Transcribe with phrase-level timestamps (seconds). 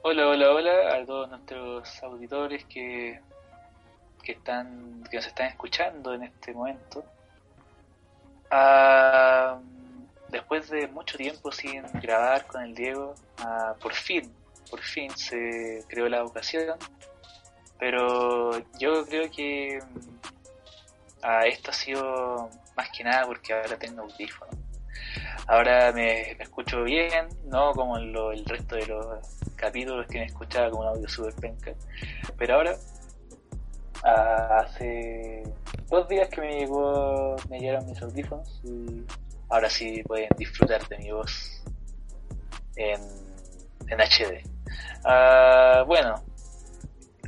[0.00, 3.20] Hola, hola, hola a todos nuestros auditores que,
[4.22, 7.04] que están que nos están escuchando en este momento.
[8.48, 9.58] Ah,
[10.28, 14.32] después de mucho tiempo sin grabar con el Diego, ah, por fin,
[14.70, 16.78] por fin se creó la ocasión.
[17.80, 19.80] Pero yo creo que
[21.22, 24.57] ah, esto ha sido más que nada porque ahora tengo audífonos.
[25.48, 29.18] Ahora me, escucho bien, no como en lo- el resto de los
[29.56, 31.72] capítulos que me escuchaba con un audio super penca.
[32.36, 32.76] Pero ahora,
[34.04, 35.42] ah, hace
[35.88, 39.02] dos días que me llegó, me llegaron mis audífonos y
[39.48, 41.62] ahora sí pueden disfrutar de mi voz
[42.76, 43.00] en,
[43.88, 44.42] HD.
[45.04, 46.22] Ah, bueno,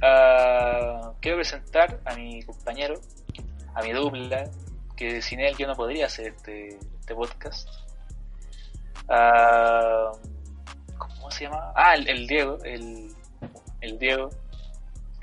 [0.03, 3.01] ah, quiero presentar a mi compañero,
[3.75, 4.45] a mi dupla,
[4.95, 7.67] que sin él yo no podría hacer este, este podcast.
[9.11, 10.13] Ah,
[10.97, 11.73] ¿Cómo se llama?
[11.75, 13.09] Ah, el, el Diego, el,
[13.81, 14.31] el Diego.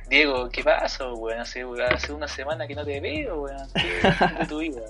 [0.09, 1.39] Diego, ¿qué pasa, weón?
[1.39, 3.67] Hace, hace una semana que no te veo, weón.
[3.73, 4.81] ¿Qué es de tu vida?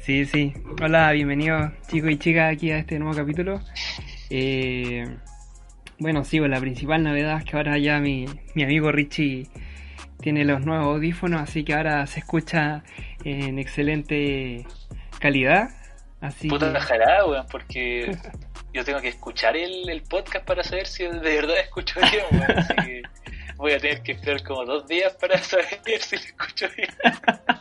[0.00, 0.54] Sí, sí.
[0.82, 3.60] Hola, bienvenidos chicos y chicas aquí a este nuevo capítulo.
[4.30, 5.04] Eh,
[5.98, 9.48] bueno, sí, pues la principal novedad es que ahora ya mi, mi amigo Richie
[10.20, 12.82] tiene los nuevos audífonos, así que ahora se escucha
[13.24, 14.66] en excelente
[15.18, 15.68] calidad.
[16.24, 18.16] Así Puta que- jarada, weón, porque
[18.72, 22.58] yo tengo que escuchar el, el podcast para saber si de verdad escucho bien, weón.
[22.58, 23.02] Así que
[23.56, 25.66] voy a tener que esperar como dos días para saber
[26.00, 26.88] si lo escucho bien.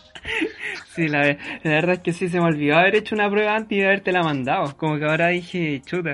[0.96, 1.26] Sí, la,
[1.64, 4.14] la verdad es que sí se me olvidó haber hecho una prueba antes de haberte
[4.14, 4.78] la mandado.
[4.78, 6.14] Como que ahora dije, chuta,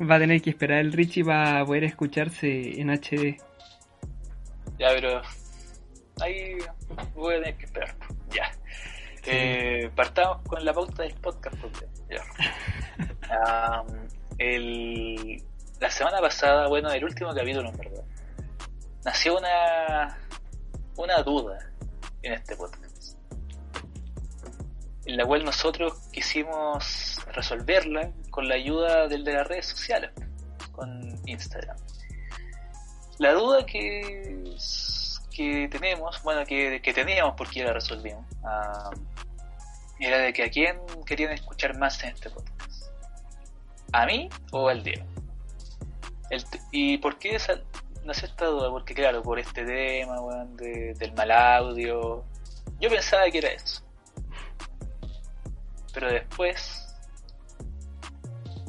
[0.00, 3.36] va a tener que esperar el Richie para poder escucharse en HD.
[4.78, 5.20] Ya, pero
[6.22, 6.56] ahí
[7.14, 7.94] voy a tener que esperar.
[8.30, 8.50] Ya.
[9.26, 11.56] Eh, partamos con la pauta del podcast.
[11.56, 11.86] porque-
[14.38, 15.42] el,
[15.78, 18.04] la semana pasada, bueno, el último capítulo en verdad,
[19.04, 20.18] nació una,
[20.96, 21.58] una duda
[22.22, 23.16] en este podcast.
[25.06, 30.10] En la cual nosotros quisimos resolverla con la ayuda del de las redes sociales,
[30.72, 31.76] con Instagram.
[33.18, 34.44] La duda que,
[35.34, 38.24] que tenemos, bueno, que, que teníamos porque la resolvimos,
[40.00, 42.90] era de que a quién querían escuchar más en este podcast.
[43.92, 45.04] ¿A mí o al Diego?
[46.70, 47.60] ¿Y por qué esa,
[48.04, 48.70] nació esta duda?
[48.70, 50.16] Porque claro, por este tema,
[50.56, 52.24] del mal audio,
[52.80, 53.82] yo pensaba que era eso.
[55.92, 56.86] Pero después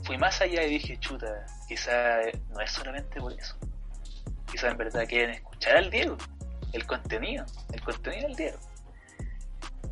[0.04, 2.18] fui más allá y dije, chuta, quizá
[2.50, 3.56] no es solamente por eso
[4.52, 6.18] quizá en verdad quieren escuchar al Diego,
[6.74, 8.58] el contenido, el contenido del Diego.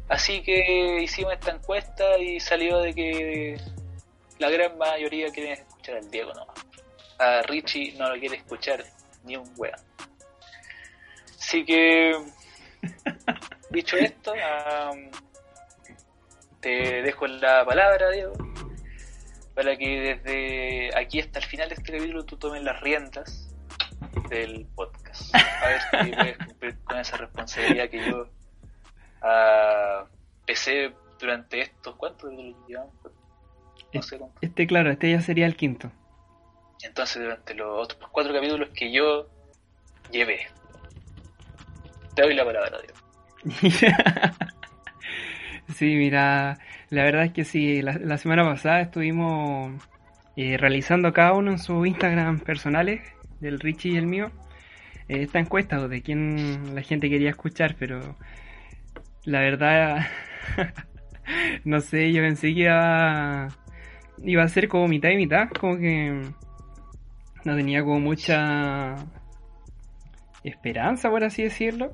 [0.09, 3.57] Así que hicimos esta encuesta y salió de que
[4.39, 6.57] la gran mayoría quieren escuchar al Diego nomás.
[7.19, 8.83] A Richie no lo quiere escuchar
[9.23, 9.79] ni un weón.
[11.37, 12.15] Así que,
[13.69, 15.11] dicho esto, am,
[16.59, 18.33] te dejo la palabra, Diego,
[19.53, 23.53] para que desde aquí hasta el final de este capítulo tú tomes las riendas
[24.29, 25.35] del podcast.
[25.35, 28.38] A ver si puedes cumplir con esa responsabilidad que yo
[29.21, 30.05] ah,
[30.45, 32.31] pesé durante estos, ¿cuántos
[32.67, 32.93] llevamos?
[33.93, 34.37] No sé cuánto.
[34.41, 35.91] Este, claro, este ya sería el quinto.
[36.81, 39.27] Entonces, durante los otros cuatro capítulos que yo
[40.11, 40.47] llevé,
[42.15, 42.99] te doy la palabra, Diego.
[45.75, 46.57] Sí, mira,
[46.89, 49.71] la verdad es que sí, la, la semana pasada estuvimos
[50.35, 53.01] eh, realizando cada uno en sus Instagram personales,
[53.39, 54.31] del Richie y el mío,
[55.07, 58.15] eh, esta encuesta de quién la gente quería escuchar, pero
[59.25, 60.07] la verdad,
[61.65, 63.47] no sé, yo pensé que iba,
[64.23, 66.21] iba a ser como mitad y mitad, como que
[67.45, 68.95] no tenía como mucha
[70.43, 71.93] esperanza, por así decirlo.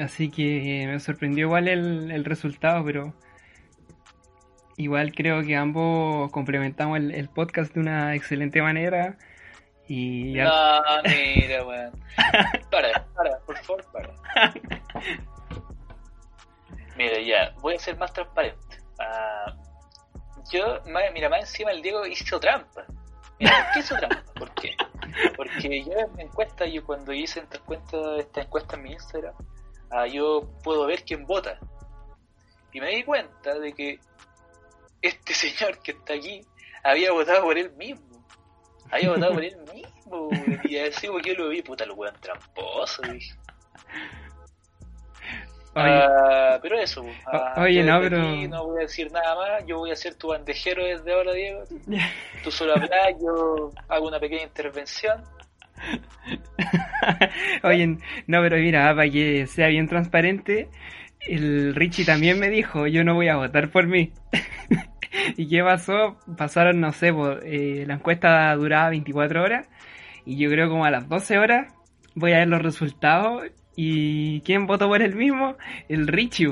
[0.00, 3.14] Así que me sorprendió igual el, el resultado, pero
[4.76, 9.16] igual creo que ambos complementamos el, el podcast de una excelente manera.
[9.88, 11.92] Y ya- No, mira, weón.
[12.70, 14.12] Para, para, por favor, para.
[16.96, 18.78] Mira, ya, voy a ser más transparente.
[18.98, 19.54] Ah,
[20.50, 20.80] yo,
[21.12, 22.86] mira, más encima el Diego hizo trampa.
[23.38, 24.32] Mira, ¿por qué hizo trampa?
[24.34, 24.76] ¿Por qué?
[25.36, 29.34] Porque yo en mi encuesta, yo cuando hice esta encuesta, esta encuesta en mi Instagram,
[29.90, 31.58] ah, yo puedo ver quién vota.
[32.72, 34.00] Y me di cuenta de que
[35.02, 36.40] este señor que está aquí
[36.82, 38.06] había votado por él mismo.
[38.90, 40.28] Había votado por él mismo.
[40.64, 43.34] Y así porque yo lo vi, puta, lo weón tramposo, dije.
[45.76, 47.16] Ah, pero eso, pues.
[47.26, 48.18] Ah, oye, no, pero-
[48.48, 51.62] no voy a decir nada más, yo voy a ser tu bandejero desde ahora, Diego.
[52.44, 52.90] Tú solo hablas,
[53.20, 55.22] yo hago una pequeña intervención
[57.62, 60.68] Oye, no, pero mira, para que sea bien transparente,
[61.20, 64.12] el Richie también me dijo, yo no voy a votar por mí.
[65.36, 66.18] ¿Y qué pasó?
[66.36, 67.12] Pasaron, no sé,
[67.44, 69.68] eh, la encuesta duraba 24 horas
[70.24, 71.72] y yo creo como a las 12 horas
[72.14, 73.44] voy a ver los resultados
[73.76, 75.56] y ¿quién votó por el mismo?
[75.88, 76.48] El Richie.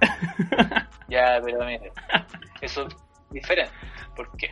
[1.08, 1.92] ya, pero mire,
[2.60, 2.96] eso es
[3.30, 3.72] diferente.
[4.16, 4.50] ¿Por qué?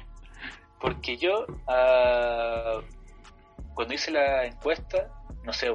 [0.81, 2.83] Porque yo, uh,
[3.75, 5.09] cuando hice la encuesta,
[5.43, 5.71] no sé,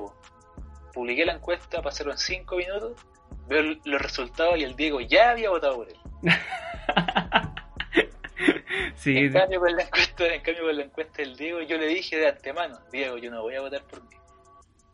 [0.94, 3.06] publiqué la encuesta, pasaron 5 minutos,
[3.48, 5.98] veo los resultados y el Diego ya había votado por él.
[8.96, 11.88] sí, en, cambio, con la encuesta, en cambio, con la encuesta del Diego, yo le
[11.88, 14.16] dije de antemano, Diego, yo no voy a votar por mí.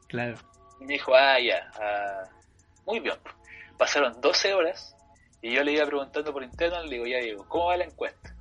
[0.08, 0.38] Claro.
[0.80, 2.24] Y me dijo, ah, ya, ah,
[2.86, 3.16] muy bien.
[3.78, 4.96] Pasaron 12 horas
[5.42, 8.36] y yo le iba preguntando por interno, le digo, ya Diego, ¿cómo va la encuesta?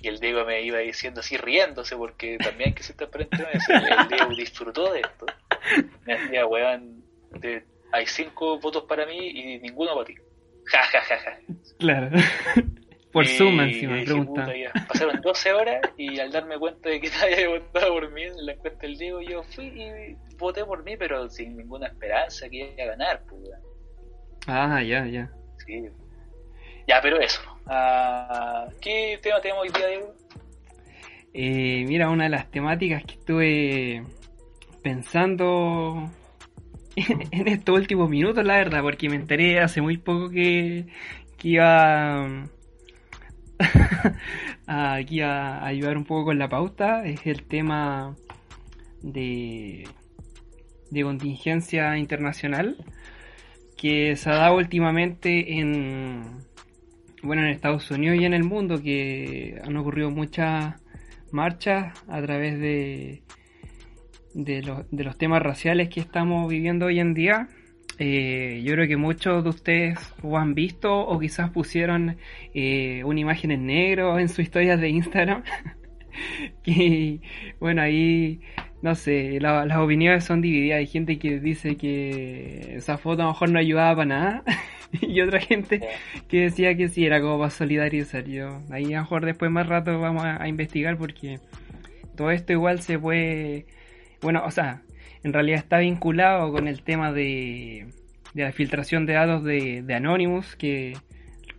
[0.00, 3.72] Y el Diego me iba diciendo así riéndose porque también que se está eso.
[3.72, 5.26] El Diego disfrutó de esto.
[6.04, 7.02] Me decía, weón,
[7.92, 10.14] hay cinco votos para mí y ninguno para ti.
[10.66, 11.38] Ja, ja, ja, ja.
[11.78, 12.10] Claro.
[13.18, 14.46] Por suma encima, me pregunta.
[14.86, 18.46] Pasaron 12 horas y al darme cuenta de que nadie había votado por mí en
[18.46, 22.72] la encuesta del Diego, yo fui y voté por mí, pero sin ninguna esperanza que
[22.72, 23.22] iba a ganar.
[23.28, 23.42] Pues,
[24.46, 25.28] ah, ya, ya.
[25.66, 25.88] Sí.
[26.86, 27.40] Ya, pero eso.
[27.66, 30.14] Uh, ¿Qué tema tenemos hoy día, Diego?
[31.34, 34.04] Eh, mira, una de las temáticas que estuve
[34.80, 36.08] pensando
[36.96, 40.86] en estos últimos minutos, la verdad, porque me enteré hace muy poco que,
[41.36, 42.48] que iba
[44.66, 48.14] aquí a ayudar un poco con la pauta es el tema
[49.02, 49.88] de,
[50.90, 52.76] de contingencia internacional
[53.76, 56.22] que se ha dado últimamente en
[57.22, 60.74] bueno en Estados Unidos y en el mundo que han ocurrido muchas
[61.32, 63.22] marchas a través de
[64.34, 67.48] de los, de los temas raciales que estamos viviendo hoy en día
[67.98, 72.16] eh, yo creo que muchos de ustedes o han visto o quizás pusieron
[72.54, 75.42] eh, una imagen en negro en sus historias de Instagram.
[76.62, 77.20] que
[77.60, 78.40] bueno, ahí
[78.82, 80.78] no sé, las opiniones son divididas.
[80.78, 84.42] Hay gente que dice que esa foto a lo mejor no ayudaba para nada.
[85.00, 85.80] y otra gente
[86.28, 88.24] que decía que sí, era como para solidarizar.
[88.24, 91.40] Yo, ahí a lo mejor después más rato vamos a investigar porque
[92.16, 93.66] todo esto igual se puede.
[94.20, 94.82] Bueno, o sea,
[95.22, 97.88] en realidad está vinculado con el tema de,
[98.34, 100.96] la filtración de datos de, Anonymous, que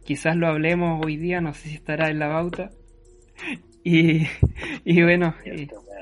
[0.03, 2.69] quizás lo hablemos hoy día, no sé si estará en la bauta.
[3.83, 4.27] Y,
[4.85, 5.35] y bueno,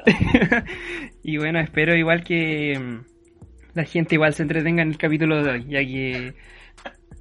[1.23, 5.51] y, bueno, espero igual que mm, la gente igual se entretenga en el capítulo de
[5.51, 6.33] hoy, ya que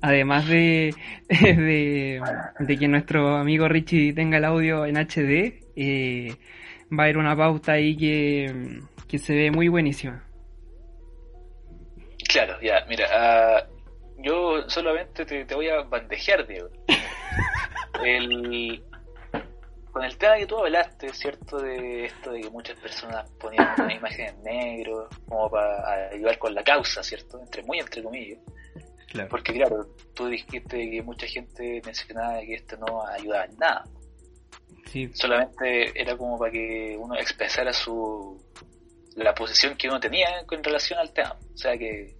[0.00, 0.94] además de,
[1.28, 6.34] de, que nuestro amigo Richie tenga el audio en HD, eh,
[6.92, 10.24] va a haber una pauta ahí que, que se ve muy buenísima.
[12.28, 16.68] Claro, ya, mira, uh, yo solamente te, voy a bandejear, Diego.
[18.04, 18.82] el,
[19.92, 21.58] con el tema que tú hablaste, ¿cierto?
[21.58, 26.54] De esto de que muchas personas ponían una imagen en negro como para ayudar con
[26.54, 27.40] la causa, ¿cierto?
[27.40, 28.38] Entre muy entre comillas.
[29.08, 29.28] Claro.
[29.30, 33.84] Porque claro, tú dijiste que mucha gente mencionaba que esto no ayudaba en nada.
[34.86, 35.10] Sí.
[35.14, 38.38] Solamente era como para que uno expresara su
[39.16, 41.36] la posición que uno tenía con relación al tema.
[41.54, 42.14] O sea que,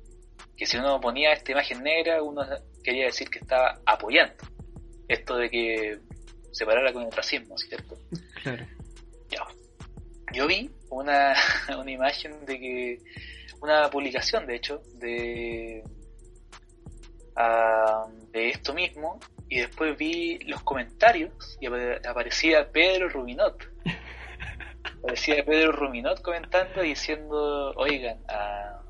[0.57, 2.43] si uno ponía esta imagen negra, uno
[2.83, 4.45] quería decir que estaba apoyando
[5.09, 5.99] esto de que
[6.51, 7.97] se parara con el racismo, ¿cierto?
[8.43, 8.67] Claro.
[10.33, 11.35] Yo vi una,
[11.79, 12.99] una imagen de que,
[13.61, 15.85] una publicación de hecho, de,
[17.37, 23.57] ah, de esto mismo, y después vi los comentarios y aparecía Pedro Rubinot
[25.07, 28.83] Parecía Pedro Ruminot comentando diciendo, oigan, a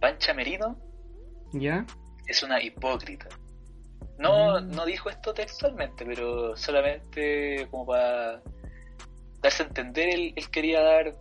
[0.00, 0.78] Pancha Merino
[1.52, 1.84] ¿Ya?
[2.28, 3.28] es una hipócrita.
[4.16, 4.70] No, mm.
[4.70, 8.42] no dijo esto textualmente, pero solamente como para
[9.42, 11.12] darse a entender, él, quería dar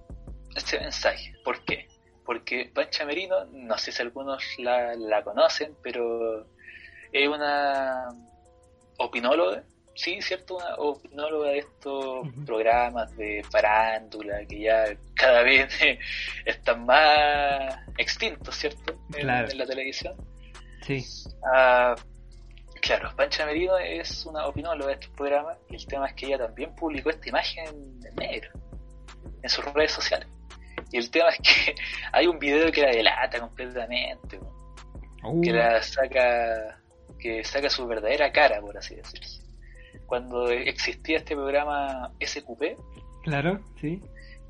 [0.55, 1.33] este mensaje.
[1.43, 1.87] ¿Por qué?
[2.23, 6.45] Porque Pancha Merino, no sé si algunos la, la conocen, pero
[7.11, 8.09] es una
[8.99, 9.63] opinóloga
[9.95, 14.85] sí, cierto, una opinóloga de estos programas de farándula que ya
[15.15, 15.73] cada vez
[16.45, 18.95] están más extintos, ¿cierto?
[19.15, 20.15] En, la televisión.
[20.81, 21.03] Sí.
[21.53, 21.95] Ah,
[22.81, 26.39] claro, Pancha Merino es una opinóloga de estos programas y el tema es que ella
[26.39, 28.51] también publicó esta imagen en negro
[29.41, 30.27] en sus redes sociales.
[30.91, 31.75] Y el tema es que
[32.11, 34.39] hay un video que la delata completamente,
[35.41, 35.53] que uh.
[35.53, 36.79] la saca
[37.19, 39.42] que saca su verdadera cara, por así decirlo
[40.05, 42.77] cuando existía este programa SQP.
[43.23, 44.01] Claro, sí.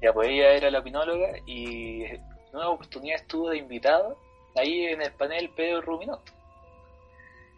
[0.02, 2.22] Ya, pues ella era la opinóloga y en
[2.54, 4.18] una oportunidad estuvo de invitado
[4.56, 6.22] ahí en el panel Pedro Ruminot.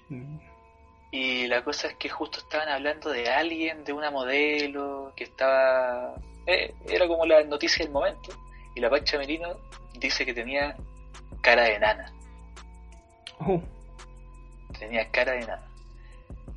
[0.10, 0.38] Mm.
[1.12, 6.16] Y la cosa es que justo estaban hablando de alguien, de una modelo, que estaba...
[6.46, 8.32] eh, era como la noticia del momento.
[8.76, 9.58] Y la Pancha Merino
[9.98, 10.76] dice que tenía
[11.42, 12.12] cara de nana.
[13.40, 13.62] Oh,
[14.78, 15.68] Tenía cara de nana.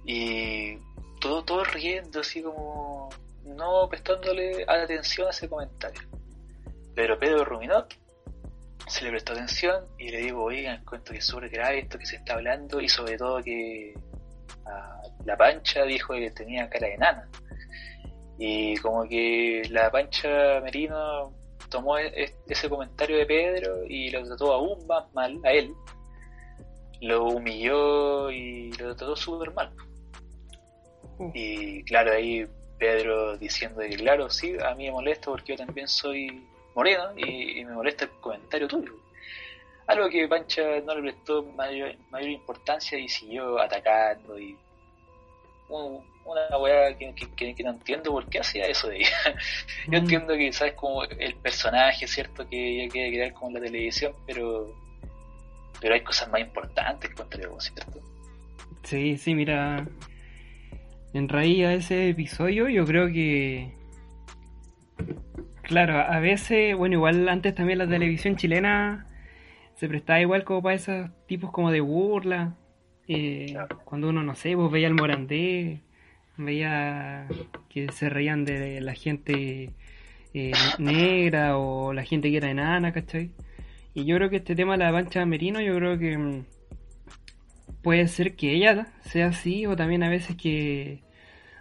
[0.04, 0.76] Y
[1.20, 3.08] todo, todo riendo, así como...
[3.44, 6.02] No prestándole atención a ese comentario.
[6.94, 7.94] Pero Pedro Ruminot
[8.88, 12.06] se le prestó atención y le digo, oigan, cuento que es súper grave esto que
[12.06, 13.94] se está hablando y sobre todo que
[14.66, 17.28] ah, la pancha dijo que tenía cara de nana.
[18.38, 21.32] Y como que la pancha Merino
[21.68, 25.74] tomó e- ese comentario de Pedro y lo trató aún más mal a él.
[27.00, 29.72] Lo humilló y lo trató súper mal.
[31.18, 31.30] Oh.
[31.34, 32.46] Y claro, ahí
[32.78, 36.44] Pedro diciendo que claro, sí, a mí me molesta porque yo también soy
[36.74, 38.92] moreno y, y me molesta el comentario tuyo.
[39.86, 44.56] Algo que Pancha no le prestó mayor, mayor importancia y siguió atacando y
[45.68, 49.10] un- una weá que, que- no entiendo por qué hacía eso de ella.
[49.86, 50.02] Yo Mm.
[50.02, 54.12] entiendo que sabes como el personaje, cierto, que ella quiere crear como en la televisión,
[54.26, 54.70] pero
[55.80, 58.00] pero hay cosas más importantes contra vos, ¿cierto?
[58.82, 59.86] Sí, sí, mira.
[61.14, 63.72] En raíz a ese episodio, yo creo que.
[65.62, 69.06] Claro, a veces, bueno, igual antes también la televisión chilena
[69.74, 72.56] se prestaba igual como para esos tipos como de burla.
[73.06, 73.80] Eh, Claro.
[73.84, 75.80] Cuando uno, no sé, pues veía el Morandé,
[76.36, 77.26] veía
[77.68, 79.72] que se reían de la gente
[80.34, 83.32] eh, negra o la gente que era enana, ¿cachai?
[83.94, 86.44] Y yo creo que este tema de la pancha merino, yo creo que mm,
[87.82, 91.00] puede ser que ella sea así o también a veces que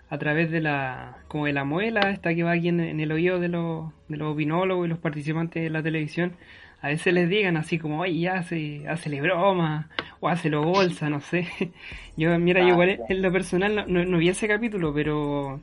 [0.09, 3.11] a través de la como de la muela esta que va aquí en, en el
[3.11, 6.33] oído de los de los opinólogos y los participantes de la televisión
[6.81, 11.21] a veces les digan así como oye ya hace hazle broma o hazlo bolsa no
[11.21, 11.47] sé.
[12.17, 15.59] Yo mira yo igual en lo personal no, no, no vi ese capítulo pero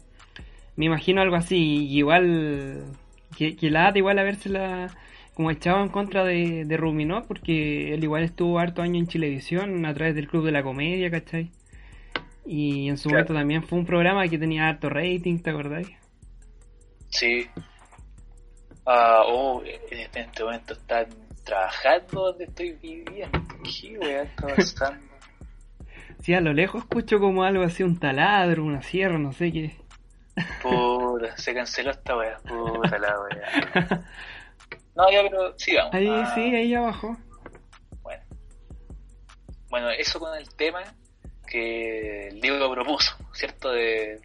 [0.76, 2.84] me imagino algo así y igual
[3.37, 4.88] que, que la igual habérsela
[5.35, 9.85] como echado en contra de, de Ruminot porque él igual estuvo harto año en Chilevisión
[9.87, 11.50] a través del Club de la Comedia, ¿cachai?
[12.47, 13.25] Y en su Claro.
[13.25, 15.88] momento también fue un programa que tenía harto rating, ¿te acordáis?
[17.09, 17.47] Sí.
[18.87, 21.07] Ah, oh, en este, en este momento están
[21.45, 23.41] trabajando donde estoy viviendo.
[23.62, 25.00] ¿Qué está pasando?
[26.21, 29.76] Sí, a lo lejos escucho como algo así, un taladro, una sierra, no sé qué.
[30.62, 32.38] Puta, se canceló esta weá.
[32.38, 34.05] Puta la weá.
[34.97, 35.95] No, ya, pero sigamos.
[35.95, 37.17] Ahí, Ah, sí, ahí abajo.
[38.03, 38.23] Bueno.
[39.69, 40.83] Bueno, eso con el tema
[41.49, 43.71] que el Diego propuso, ¿cierto?
[43.73, 44.21] De,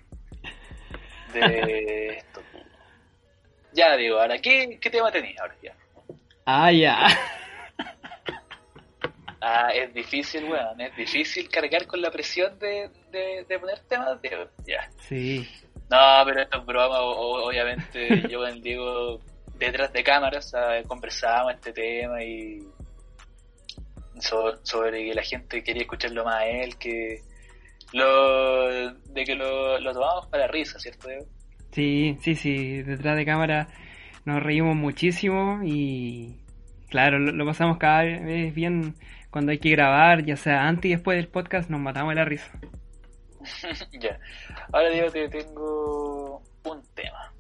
[1.34, 2.42] de esto.
[3.74, 5.76] Ya, Diego, ahora, ¿qué, qué tema tenías ahora ya?
[6.46, 7.08] Ah, ya.
[9.42, 14.22] Ah, es difícil, weón, es difícil cargar con la presión de, de, de poner temas,
[14.22, 14.46] Diego.
[14.68, 14.90] Ya.
[15.08, 15.48] Sí.
[15.90, 19.22] No, pero esto es broma, o- obviamente yo con el Diego
[19.60, 20.88] detrás de cámaras ¿sabes?
[20.88, 22.60] conversábamos este tema y
[24.20, 27.22] so- sobre que la gente quería escucharlo más a él, que
[27.94, 31.26] lo de que lo, lo tomamos para risa, ¿cierto, Diego?
[31.72, 32.82] Sí, sí, sí.
[32.84, 33.68] Detrás de cámara
[34.26, 36.40] nos reímos muchísimo y
[36.90, 38.96] claro, lo, lo pasamos cada vez bien
[39.32, 42.26] cuando hay que grabar, ya sea antes y después del podcast, nos matamos de la
[42.26, 42.52] risa.
[44.00, 44.20] ya.
[44.74, 47.32] Ahora, Diego, te tengo un tema.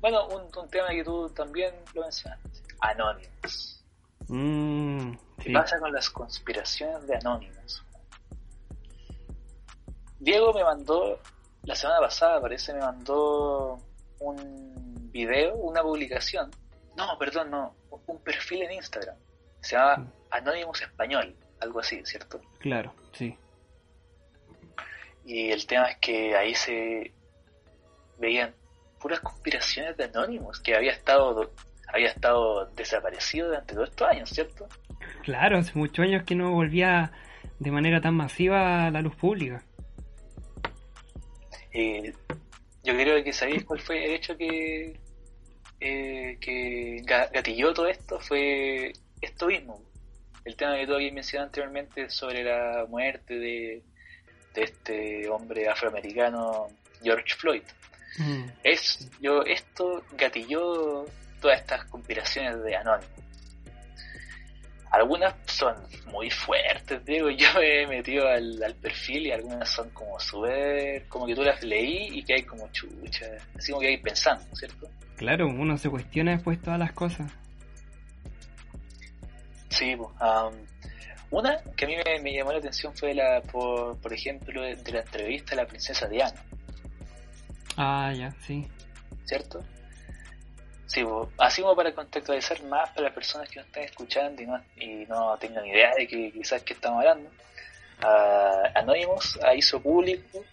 [0.00, 2.48] Bueno, un, un tema que tú también lo mencionaste.
[2.80, 3.84] Anonymous.
[4.28, 5.52] Mm, ¿Qué sí.
[5.52, 7.84] pasa con las conspiraciones de Anonymous?
[10.20, 11.20] Diego me mandó,
[11.62, 13.78] la semana pasada parece, me mandó
[14.20, 16.50] un video, una publicación.
[16.96, 17.74] No, perdón, no,
[18.06, 19.16] un perfil en Instagram.
[19.60, 22.40] Se llama Anonymous Español, algo así, ¿cierto?
[22.58, 23.36] Claro, sí.
[25.24, 27.12] Y el tema es que ahí se
[28.18, 28.54] veían
[28.98, 31.52] puras conspiraciones de Anonymous, que había estado
[31.90, 34.68] había estado desaparecido durante todos estos años, ¿cierto?
[35.22, 37.12] Claro, hace muchos años que no volvía
[37.58, 39.62] de manera tan masiva a la luz pública.
[41.72, 42.12] Eh,
[42.84, 44.98] yo creo que sabéis cuál fue el hecho que,
[45.80, 49.80] eh, que ga- gatilló todo esto fue esto mismo.
[50.44, 53.82] El tema que tú habías mencionado anteriormente sobre la muerte de,
[54.54, 56.68] de este hombre afroamericano
[57.02, 57.62] George Floyd.
[58.16, 61.04] Mm, Es, yo, esto gatilló
[61.40, 63.10] todas estas conspiraciones de Anonymous.
[64.90, 69.90] Algunas son muy fuertes, digo, yo me he metido al, al perfil y algunas son
[69.90, 73.88] como súper, como que tú las leí y que hay como chucha, así como que
[73.88, 74.88] hay pensando, ¿cierto?
[75.16, 77.30] Claro, uno se cuestiona después todas las cosas.
[79.68, 80.54] Sí, um,
[81.30, 85.00] una que a mí me, llamó la atención fue la, por, por ejemplo, de, la
[85.00, 86.42] entrevista a la princesa Diana.
[87.80, 88.66] Ah, ya, sí.
[89.24, 89.64] ¿Cierto?
[90.86, 91.04] Sí,
[91.38, 94.86] así como para contextualizar más para las personas que nos están escuchando y no, y
[95.06, 97.30] no tengan idea de que quizás que estamos hablando.
[98.02, 100.44] Uh, Anonymous hizo público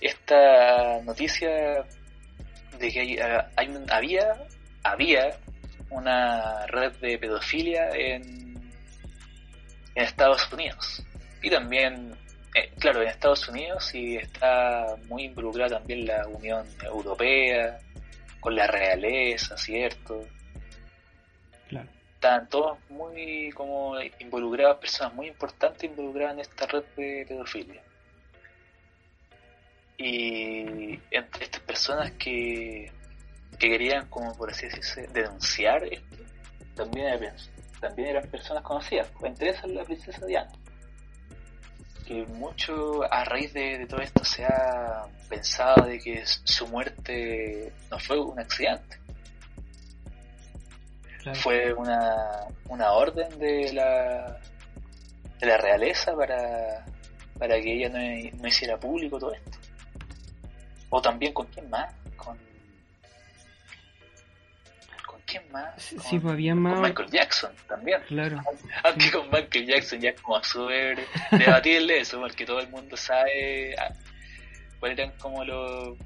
[0.00, 1.84] esta noticia
[2.78, 3.00] de que
[3.56, 4.46] hay, había,
[4.84, 5.36] había
[5.90, 8.72] una red de pedofilia en,
[9.96, 11.02] en Estados Unidos.
[11.42, 12.16] Y también,
[12.58, 17.78] eh, claro, en Estados Unidos y está muy involucrada también la Unión Europea,
[18.40, 20.26] con la realeza, ¿cierto?
[21.68, 21.88] Claro.
[22.14, 27.82] Están todos muy como involucrados, personas muy importantes involucradas en esta red de pedofilia.
[29.96, 32.92] Y entre estas personas que,
[33.58, 36.16] que querían, como por así decirse, denunciar esto,
[36.76, 37.36] también eran,
[37.80, 40.52] también eran personas conocidas, entre esas la princesa Diana.
[42.08, 47.98] Que mucho a raíz de, todo esto se ha pensado de que su muerte no
[47.98, 48.98] fue un accidente.
[51.34, 54.40] Fue una, una orden de la,
[55.38, 56.86] de la realeza para,
[57.38, 57.98] para que ella no,
[58.40, 59.58] no hiciera público todo esto.
[60.88, 61.92] O también con quién más,
[65.28, 65.82] quién más?
[65.82, 66.74] Sí, pues había más...
[66.74, 68.00] Con Michael Jackson también.
[68.08, 68.42] Claro.
[68.84, 70.98] Aunque con Michael Jackson ya es como súper
[71.30, 73.92] debatible eso, porque todo el mundo sabe ah,
[74.80, 75.96] cuáles eran como los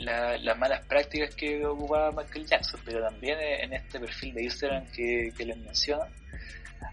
[0.00, 5.30] las malas prácticas que ocupaba Michael Jackson, pero también en este perfil de Instagram que,
[5.36, 6.04] que les menciono,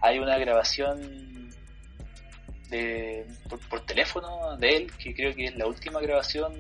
[0.02, 1.50] hay una grabación
[2.70, 6.54] de por, por, teléfono de él, que creo que es la última grabación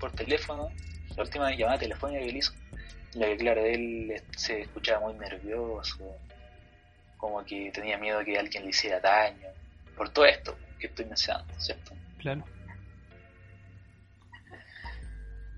[0.00, 0.70] por teléfono,
[1.16, 2.52] la última llamada telefónica que él hizo,
[3.14, 6.16] la que claro, él se escuchaba muy nervioso,
[7.16, 9.48] como que tenía miedo que alguien le hiciera daño,
[9.96, 11.92] por todo esto que estoy mencionando, ¿cierto?
[12.18, 12.42] Claro.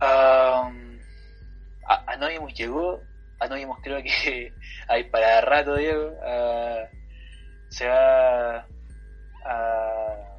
[0.00, 0.98] Um,
[1.86, 3.00] Anonymous llegó,
[3.38, 4.52] Anonymous creo que
[4.88, 6.12] hay para rato, Diego,
[7.68, 8.66] se va
[9.44, 10.38] a,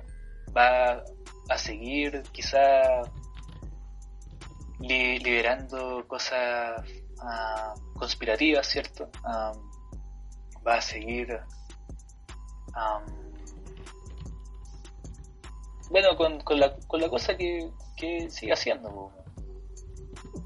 [0.56, 1.04] va
[1.49, 3.01] a seguir quizá
[4.80, 6.84] liberando cosas
[7.96, 9.10] conspirativas, ¿cierto?
[10.66, 11.40] va a seguir
[15.90, 19.12] bueno con, con, la, con la cosa que, que sigue haciendo.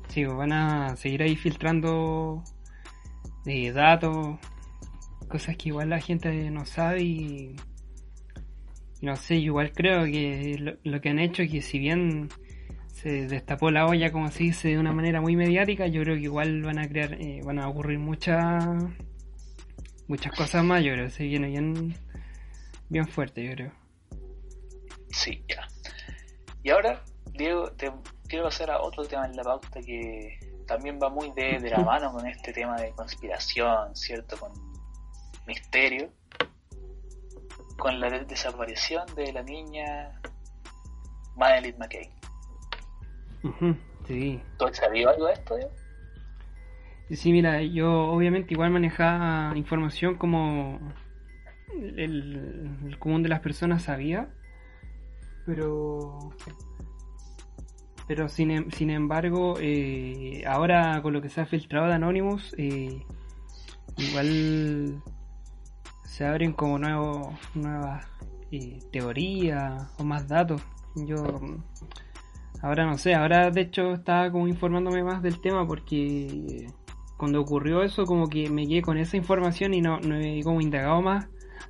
[0.09, 2.43] Sí, van a seguir ahí filtrando
[3.45, 4.37] eh, datos,
[5.27, 7.55] cosas que igual la gente no sabe y,
[9.01, 12.29] no sé, igual creo que lo, lo que han hecho es que si bien
[12.93, 16.23] se destapó la olla, como se dice, de una manera muy mediática, yo creo que
[16.23, 18.65] igual van a crear, eh, van a ocurrir muchas
[20.07, 21.95] muchas cosas más, yo creo, se viene bien,
[22.89, 23.71] bien fuerte, yo creo.
[25.11, 25.67] Sí, ya.
[26.63, 27.91] Y ahora, Diego, te
[28.27, 31.79] quiero pasar a otro tema en la pauta que también va muy de, de la
[31.79, 34.37] mano con este tema de conspiración, ¿cierto?
[34.37, 34.51] Con
[35.45, 36.09] misterio.
[37.77, 40.21] Con la desaparición de la niña
[41.37, 41.77] Madeline
[43.43, 44.41] McKay sí.
[44.57, 45.55] ¿Tú has sabido algo de esto,
[47.11, 50.79] Sí, mira, yo obviamente igual manejaba información como
[51.81, 54.29] el, común de las personas sabía,
[55.45, 56.19] pero
[58.07, 62.55] pero sin, em, sin embargo eh, ahora con lo que se ha filtrado de Anonymous
[62.57, 63.03] eh,
[63.97, 65.03] igual
[66.05, 68.07] se abren como nuevos nuevas
[68.51, 70.61] eh, teorías o más datos
[70.95, 71.23] yo
[72.61, 76.67] Ahora no sé, ahora de hecho estaba como informándome más del tema porque
[77.17, 80.59] cuando ocurrió eso como que me quedé con esa información y no, no he como
[80.59, 81.27] indagado más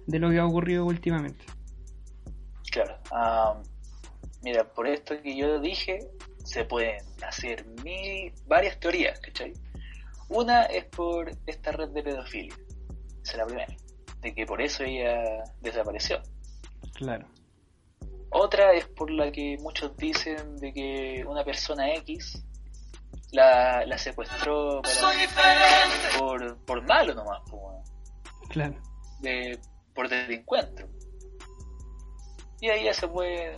[0.07, 1.45] de lo que ha ocurrido últimamente.
[2.71, 2.97] Claro,
[4.43, 5.99] mira, por esto que yo dije,
[6.43, 6.97] se pueden
[7.27, 9.53] hacer mil, varias teorías, ¿cachai?
[10.29, 12.55] Una es por esta red de pedofilia,
[13.23, 13.75] esa es la primera,
[14.21, 16.21] de que por eso ella desapareció.
[16.93, 17.25] Claro.
[18.31, 22.43] Otra es por la que muchos dicen de que una persona X
[23.31, 24.81] la, la secuestró
[26.17, 27.41] por, por malo nomás,
[28.49, 28.75] claro.
[29.19, 29.59] de,
[29.93, 30.85] por delincuente.
[32.61, 33.55] Y ahí ya se puede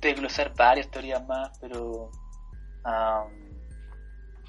[0.00, 2.10] desglosar varias teorías más, pero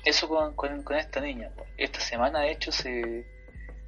[0.03, 1.51] eso con, con, esta niña.
[1.77, 3.25] Esta semana, de hecho, se,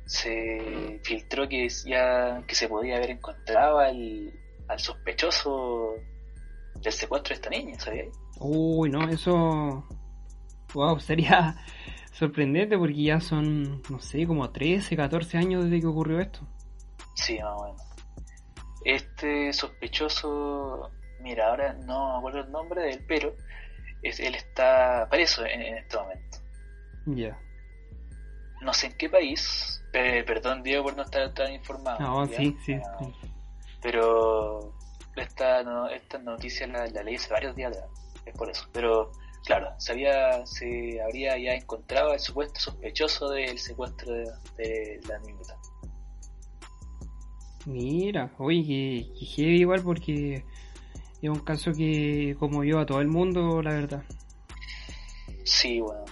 [0.05, 4.33] se filtró que ya que se podía haber encontrado el,
[4.67, 5.95] al sospechoso
[6.81, 8.07] del secuestro de esta niña, ¿sabías?
[8.39, 9.85] Uy, no, eso.
[10.73, 11.55] Wow, sería.
[12.13, 16.41] sorprendente porque ya son, no sé, como 13, 14 años desde que ocurrió esto.
[17.15, 17.81] Sí, más o menos.
[18.85, 23.33] Este sospechoso, mira, ahora no me acuerdo el nombre de él, pero
[24.03, 26.37] es, él está preso en, en este momento.
[27.07, 27.39] Ya.
[28.61, 31.99] No sé en qué país, pe- perdón Diego por no estar tan informado.
[31.99, 32.37] No, ¿ya?
[32.37, 32.73] sí, sí.
[32.73, 33.31] Ah, sí.
[33.83, 34.73] Pero
[35.15, 37.89] esta, no, esta noticia la, la leí hace varios días atrás,
[38.25, 38.65] es por eso.
[38.71, 39.11] Pero
[39.45, 44.23] claro, se, había, se habría ya encontrado el supuesto sospechoso del secuestro de,
[44.57, 45.57] de la niñita.
[47.65, 50.43] Mira, oye, que, que heavy igual porque
[51.21, 54.03] es un caso que conmovió a todo el mundo, la verdad.
[55.45, 56.03] Sí, bueno.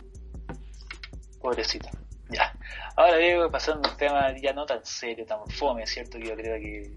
[1.42, 1.90] Pobrecita.
[2.30, 2.54] Ya.
[2.96, 6.18] Ahora Diego, pasando a un tema ya no tan serio, tan fome, ¿cierto?
[6.18, 6.96] Que yo creo que,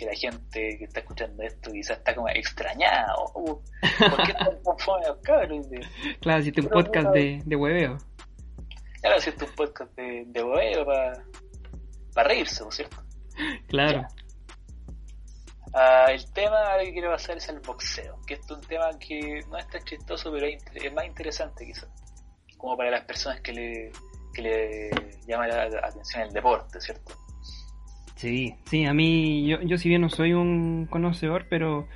[0.00, 3.14] que la gente que está escuchando esto quizás está como extrañada.
[3.34, 3.62] Oh,
[3.98, 5.68] ¿Por qué están tan fome los cabros?
[5.70, 5.86] De-
[6.20, 7.98] Claro, hiciste un podcast de, de hueveo.
[9.04, 12.96] Ahora hiciste un podcast de, de boheo para reírse, ¿no es cierto?
[13.68, 14.06] Claro.
[15.72, 19.40] Ah, el tema ahora que quiero pasar es el boxeo, que es un tema que
[19.48, 21.88] no es tan chistoso, pero es, es más interesante quizás,
[22.58, 23.92] como para las personas que le,
[24.34, 24.90] que le
[25.26, 27.14] llama la, la atención el deporte, ¿cierto?
[28.20, 31.88] Sí, sí, a mí, yo, yo si bien no soy un conocedor, pero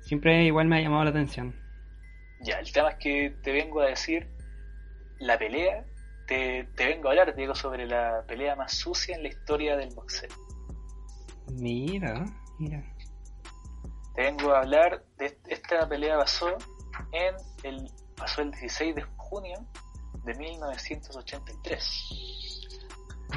[0.00, 1.56] siempre igual me ha llamado la atención.
[2.42, 4.28] Ya, el tema es que te vengo a decir
[5.18, 5.84] la pelea,
[6.28, 9.92] te, te vengo a hablar, Diego, sobre la pelea más sucia en la historia del
[9.92, 10.30] boxeo.
[11.54, 12.24] Mira,
[12.60, 12.84] mira.
[14.14, 16.56] Te vengo a hablar de esta pelea pasó
[17.10, 19.66] en el pasó el 16 de junio
[20.24, 22.65] de 1983.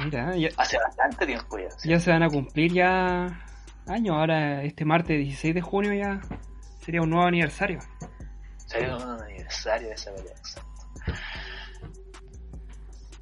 [0.04, 1.70] Mira, ya, Hace bastante tiempo ya.
[1.70, 1.88] ¿sí?
[1.88, 3.26] ya se van a cumplir ya
[3.86, 4.16] años.
[4.16, 6.20] Ahora, este martes 16 de junio ya
[6.80, 7.80] sería un nuevo aniversario.
[8.66, 10.70] Salió un aniversario de esa pelea, exacto.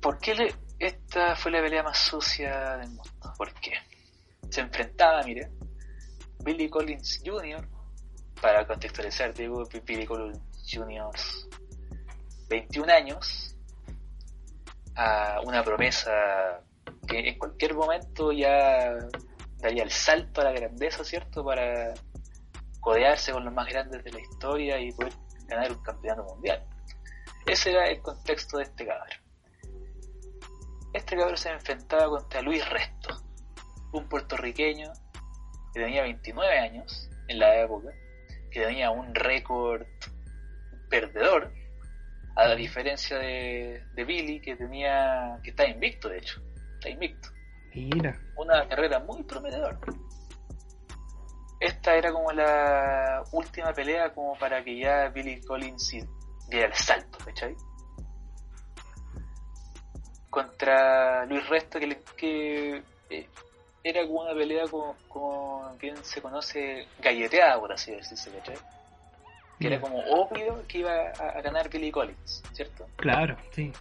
[0.01, 3.33] ¿Por qué le- esta fue la pelea más sucia del mundo?
[3.37, 3.73] ¿Por qué?
[4.51, 5.51] Se enfrentaba, mire,
[6.45, 7.67] Billy Collins Jr.,
[8.41, 10.39] para contextualizar, digo, Billy Collins
[10.73, 11.11] Jr.,
[12.49, 13.57] 21 años,
[14.95, 16.11] a una promesa
[17.09, 18.99] que en cualquier momento ya
[19.59, 21.45] daría el salto a la grandeza, ¿cierto?
[21.45, 21.95] Para
[22.81, 25.13] codearse con los más grandes de la historia y poder
[25.47, 26.65] ganar un campeonato mundial.
[27.47, 29.09] Ese era el contexto de este cabrón.
[30.93, 33.23] Este cabrón se enfrentaba contra Luis Resto,
[33.93, 34.93] un puertorriqueño
[35.75, 37.89] que tenía 29 años en la época,
[38.51, 39.87] que tenía un récord
[40.89, 41.53] perdedor,
[42.37, 46.41] a la diferencia de, de Billy, que tenía que está invicto, de hecho,
[46.79, 47.29] está invicto
[47.75, 49.79] Mira, una carrera muy prometedora.
[51.61, 55.97] Esta era como la última pelea como para que ya Billy Collins
[56.49, 57.55] diera el salto, ¿cachai?
[60.31, 63.29] Contra Luis Resto, que, le- que eh,
[63.83, 68.57] era como una pelea como, como bien se conoce galleteada, por así decirse, ¿cachai?
[69.59, 69.81] Que era Ya.
[69.83, 72.87] como obvio que iba a, a ganar Billy Collins, ¿cierto?
[72.97, 73.73] claro, sí.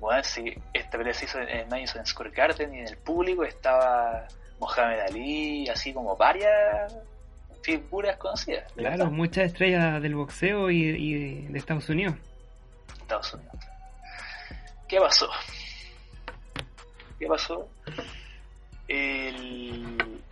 [0.00, 3.44] Bueno, sí, esta pelea se hizo en, en Madison Square Garden y en el público
[3.44, 4.26] estaba
[4.58, 6.96] Mohamed Ali, así como varias
[7.62, 8.70] figuras conocidas.
[8.72, 12.14] Claro, verdad, muchas estrellas del boxeo y, y de Estados Unidos.
[13.00, 13.54] Estados Unidos.
[14.88, 15.28] ¿Qué pasó?
[17.18, 17.68] ¿Qué pasó?
[18.86, 20.22] El...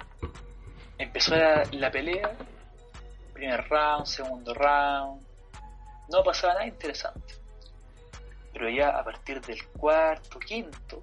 [0.99, 2.31] Empezó la, la pelea,
[3.33, 5.21] primer round, segundo round,
[6.09, 7.35] no pasaba nada interesante.
[8.55, 11.03] Pero ya a partir del cuarto, quinto,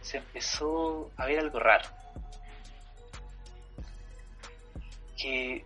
[0.00, 1.84] se empezó a ver algo raro.
[5.18, 5.64] Que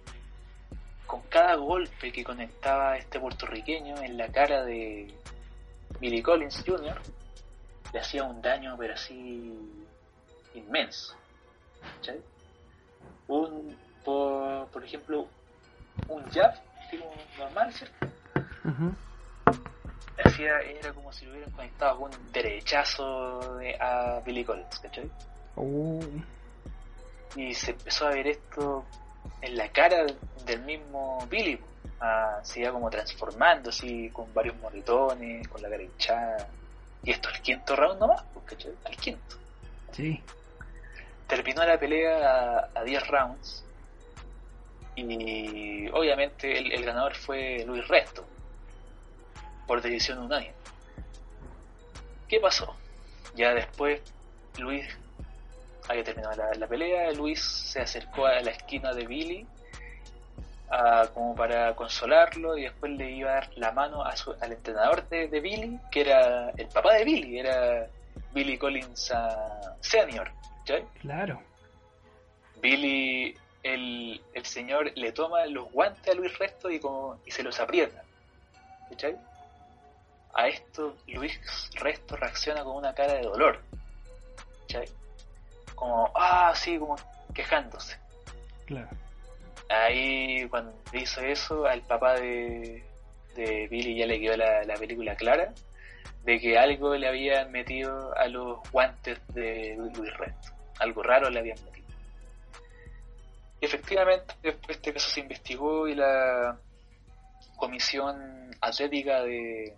[1.06, 5.14] con cada golpe que conectaba este puertorriqueño en la cara de
[6.00, 7.00] Billy Collins Jr.,
[7.92, 9.56] le hacía un daño, pero así
[10.54, 11.14] inmenso.
[13.28, 15.28] Un, por, por ejemplo,
[16.08, 16.54] un jab,
[16.90, 18.06] tipo normal, ¿cierto?
[18.64, 18.92] Ajá.
[20.24, 25.10] Hacía, era como si lo hubieran conectado con un derechazo de- a Billy Collins, ¿cachai?
[25.56, 26.00] Oh,
[27.36, 28.84] Y se empezó a ver esto
[29.42, 30.04] en la cara
[30.44, 31.58] del mismo Billy,
[32.00, 36.48] ah, se iba como transformando así con varios moretones, con la cara hinchada.
[37.02, 38.72] Y esto al quinto round nomás, ¿cachai?
[38.84, 39.36] Al quinto.
[39.92, 40.20] sí.
[41.26, 43.64] Terminó la pelea a, a 10 rounds.
[44.96, 48.24] Y obviamente el, el ganador fue Luis Resto.
[49.70, 50.52] Por decisión unánime.
[52.26, 52.74] ¿Qué pasó?
[53.36, 54.00] Ya después
[54.58, 54.84] Luis
[55.88, 57.12] había terminado la, la pelea.
[57.12, 59.46] Luis se acercó a la esquina de Billy.
[61.14, 65.08] como para consolarlo y después le iba a dar la mano a su, al entrenador
[65.08, 67.86] de, Billy, que era el papá de Billy, era
[68.32, 70.32] Billy Collins uh, Senior.
[71.00, 71.40] Claro.
[72.60, 77.44] Billy, el, el señor le toma los guantes a Luis Resto y, como, y se
[77.44, 78.02] los aprieta.
[80.34, 81.38] A esto Luis
[81.74, 83.60] Resto reacciona con una cara de dolor.
[85.74, 86.96] Como, ah, sí, como
[87.34, 87.98] quejándose.
[88.66, 88.88] Claro
[89.70, 92.82] ahí cuando hizo eso, al papá de,
[93.36, 95.54] de Billy ya le quedó la, película clara
[96.24, 100.52] de que algo le habían metido a los guantes de Luis Resto.
[100.78, 101.86] Algo raro le habían metido.
[103.60, 106.58] Y efectivamente, después este caso se investigó y la
[107.56, 109.74] comisión atlética de,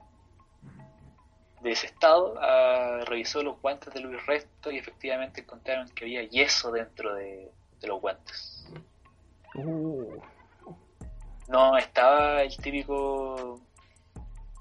[1.63, 6.23] de ese estado ah, revisó los guantes de Luis Resto y efectivamente encontraron que había
[6.25, 7.51] yeso dentro de
[7.83, 8.67] los guantes.
[9.55, 10.21] Uh.
[11.49, 13.61] No estaba el típico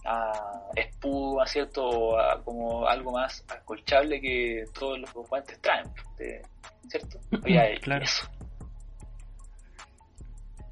[0.06, 1.88] uh, espudo, ¿cierto?
[1.88, 5.92] O ah, como algo más acolchable que todos los guantes traen,
[6.88, 7.20] ¿cierto?
[7.82, 8.04] claro.
[8.04, 8.28] eso.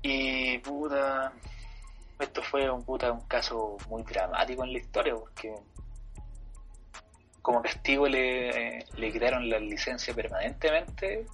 [0.01, 1.33] Y puta,
[2.19, 5.53] esto fue un puta un caso muy dramático en la historia porque
[7.41, 11.25] como castigo le, le quitaron la licencia permanentemente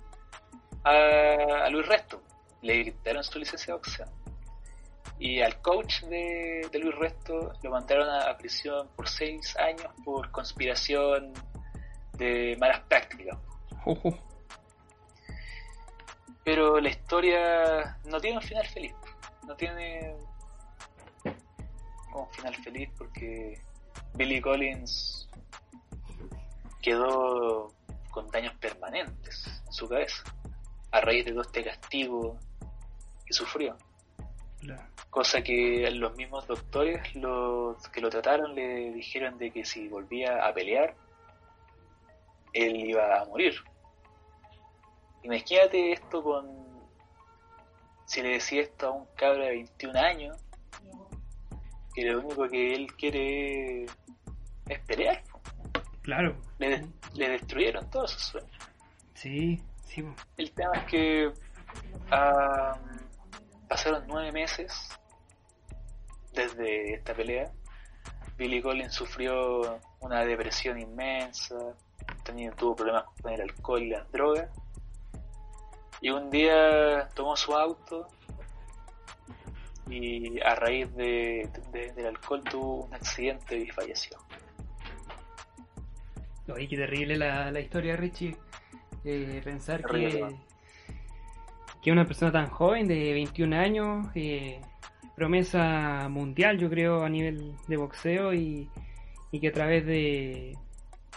[0.84, 2.22] a, a Luis Resto
[2.66, 4.08] le quitaron su licencia de boxeo.
[5.20, 11.32] Y al coach de, Luis Resto lo mandaron a, prisión por seis años por conspiración
[12.14, 13.38] de malas prácticas.
[16.44, 18.94] Pero la historia no tiene un final feliz.
[19.48, 20.16] No tiene
[22.14, 23.62] un final feliz porque
[24.16, 25.25] Billy Collins
[26.86, 27.74] quedó
[28.12, 30.24] con daños permanentes en su cabeza
[30.92, 32.38] a raíz de todo este castigo
[33.26, 33.76] que sufrió.
[35.10, 40.46] Cosa que los mismos doctores los que lo trataron le dijeron de que si volvía
[40.46, 40.96] a pelear,
[42.54, 43.56] él iba a morir.
[45.24, 46.46] Imagínate esto con...
[48.06, 50.38] Si le decía esto a un cabro de 21 años,
[51.96, 55.24] que lo único que él quiere es pelear.
[56.06, 56.36] Claro.
[56.60, 58.58] Le, le destruyeron todos sus sueños.
[59.16, 60.06] Sí, sí.
[60.38, 61.34] El tema es que
[63.68, 64.88] pasaron nueve meses
[66.32, 67.52] desde esta pelea.
[68.38, 71.56] Billy Collins sufrió una depresión inmensa,
[72.24, 74.50] tenía, tuvo problemas con el alcohol y las drogas.
[76.02, 78.08] Y un día tomó su auto
[79.90, 84.20] y a raíz de, del alcohol tuvo un accidente y falleció.
[86.54, 88.36] Oye, qué terrible la, la historia, Richie.
[89.04, 90.36] Eh, pensar que,
[91.82, 94.62] que una persona tan joven, de 21 años, eh,
[95.16, 98.70] promesa mundial, yo creo, a nivel de boxeo y,
[99.40, 100.58] que a través de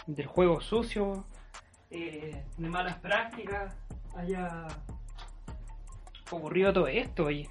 [0.05, 1.25] del juego sucio,
[1.89, 3.77] eh, de malas prácticas,
[4.15, 4.67] haya
[6.29, 7.25] ocurrido todo esto.
[7.25, 7.47] Oye.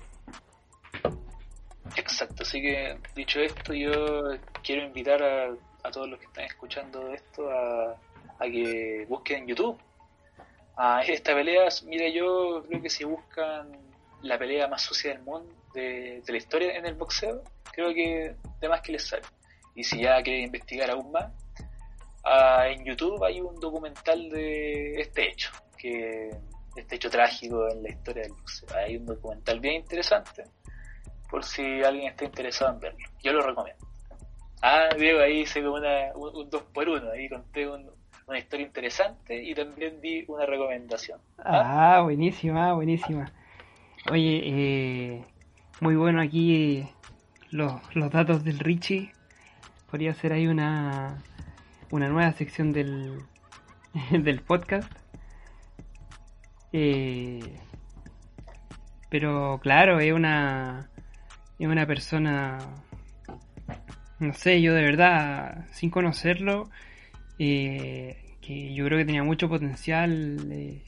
[1.96, 7.12] Exacto, así que dicho esto, yo quiero invitar a, a todos los que están escuchando
[7.12, 7.96] esto a,
[8.38, 9.78] a que busquen en YouTube
[10.78, 13.72] a esta pelea, mira, yo creo que si buscan
[14.22, 18.68] la pelea más sucia del mundo, de, la historia en el boxeo, creo que de
[18.68, 19.24] más que les sale.
[19.74, 21.32] Y si ya quieren investigar aún más,
[22.24, 26.30] ah, en YouTube hay un documental de este hecho, que
[26.76, 28.68] este hecho trágico en la historia del boxeo.
[28.76, 30.44] Hay un documental bien interesante,
[31.28, 33.06] por si alguien está interesado en verlo.
[33.20, 33.88] Yo lo recomiendo.
[34.62, 37.90] Ah, Diego, ahí hice como una, un, un dos por uno, ahí conté un,
[38.27, 41.18] una historia interesante y también di una recomendación.
[41.38, 43.33] Ah, buenísima, buenísima.
[44.11, 45.25] Oye, eh,
[45.81, 46.87] muy bueno aquí
[47.51, 49.12] los, los datos del Richie.
[49.90, 51.23] Podría ser ahí una,
[51.90, 53.23] una nueva sección del,
[54.11, 54.92] del podcast.
[56.73, 57.59] Eh,
[59.09, 60.90] pero claro, es una,
[61.59, 62.59] es una persona,
[64.18, 66.70] no sé, yo de verdad, sin conocerlo,
[67.38, 70.50] eh, que yo creo que tenía mucho potencial.
[70.50, 70.83] Eh,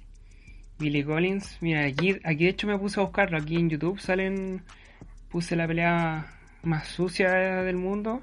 [0.78, 3.36] Billy Collins, mira, aquí, aquí de hecho me puse a buscarlo.
[3.36, 4.62] Aquí en YouTube salen,
[5.28, 6.26] puse la pelea
[6.62, 7.30] más sucia
[7.62, 8.22] del mundo.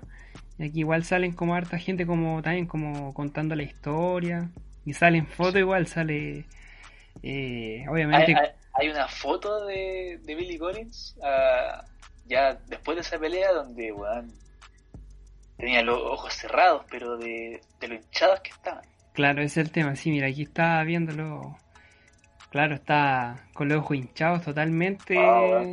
[0.57, 4.49] Y aquí igual salen como harta gente como también como contando la historia.
[4.85, 6.45] Y salen fotos igual, sale
[7.23, 8.35] eh, obviamente...
[8.79, 11.83] Hay, una foto de, Billy Collins ah,
[12.27, 13.91] ya después de esa pelea donde
[15.57, 18.83] tenía los ojos cerrados, pero de, lo hinchados que estaban.
[19.13, 19.95] Claro, ese es el tema.
[19.95, 21.57] Sí, mira, aquí está viéndolo.
[22.51, 25.17] claro, está con los ojos hinchados totalmente.
[25.17, 25.63] Ah.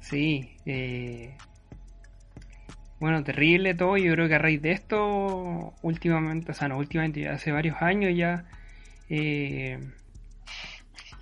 [0.00, 1.36] Sí, eh,
[3.00, 3.96] bueno, terrible todo.
[3.96, 8.16] Yo creo que a raíz de esto, últimamente, o sea, no últimamente, hace varios años
[8.16, 8.44] ya,
[9.10, 9.78] eh,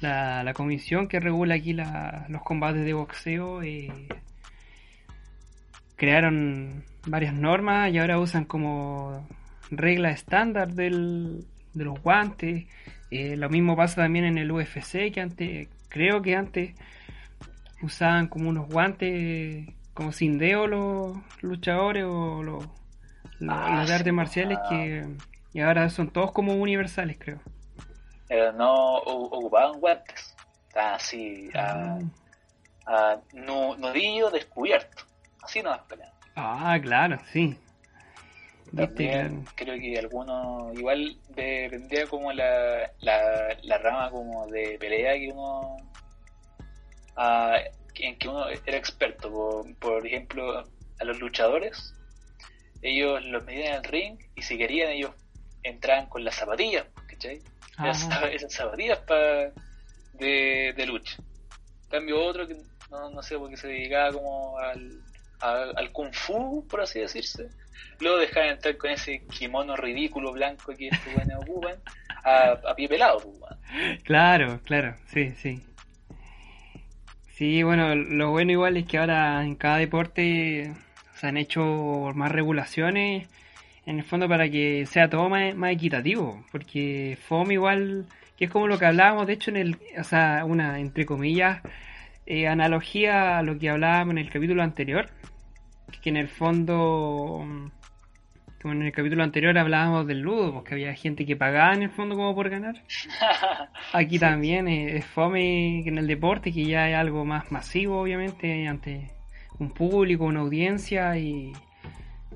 [0.00, 3.90] la, la comisión que regula aquí la- los combates de boxeo eh,
[5.96, 9.26] crearon varias normas y ahora usan como
[9.70, 12.66] regla estándar del, de los guantes.
[13.10, 16.74] Eh, lo mismo pasa también en el UFC, que antes, creo que antes
[17.82, 22.64] usaban como unos guantes como sin dedo los luchadores o los,
[23.38, 24.66] los, Ah, artes sí, marciales ah.
[24.68, 25.06] que
[25.52, 27.40] y ahora son todos como universales, creo.
[28.28, 30.34] Eh, no ocupaban guantes.
[30.74, 31.98] Así, a,
[32.86, 35.04] a nu- nudillo descubierto.
[35.40, 36.12] Así no pelean.
[36.36, 37.56] Ah, claro, sí.
[38.72, 45.14] Viste, También creo que algunos, igual dependía como la, la, la rama como de pelea
[45.14, 45.90] que uno,
[47.16, 47.58] ah,
[47.94, 49.30] en que uno era experto.
[49.30, 51.96] Por, por ejemplo, a los luchadores,
[52.82, 55.14] ellos los medían en el ring y si querían ellos
[55.62, 57.42] entraban con las zapatillas, ¿cachai?
[57.78, 59.52] Ah, Esas, esas zapatillas pa-
[60.12, 61.16] de, de lucha.
[61.84, 62.56] En cambio otro que
[62.90, 65.02] no, no sé, porque se dedicaba como al,
[65.40, 67.48] al kung fu, por así decirse,
[68.00, 71.76] luego dejaban entrar con ese kimono ridículo blanco que estos buenos ocupan,
[72.24, 74.02] a, a pie pelado, pues.
[74.04, 75.62] Claro, claro, sí, sí.
[77.36, 80.72] Sí, bueno, lo bueno igual es que ahora en cada deporte
[81.16, 83.28] se han hecho más regulaciones,
[83.84, 88.50] en el fondo para que sea todo más, más equitativo, porque FOM igual, que es
[88.50, 91.60] como lo que hablábamos, de hecho, en el, o sea, una, entre comillas,
[92.26, 95.08] eh, analogía a lo que hablábamos en el capítulo anterior,
[96.02, 97.66] que en el fondo, mm,
[98.60, 101.90] como en el capítulo anterior hablábamos del ludo, porque había gente que pagaba en el
[101.90, 102.82] fondo como por ganar.
[103.92, 108.00] Aquí también eh, es fome que en el deporte, que ya es algo más masivo,
[108.00, 109.12] obviamente, ante
[109.58, 111.52] un público, una audiencia y,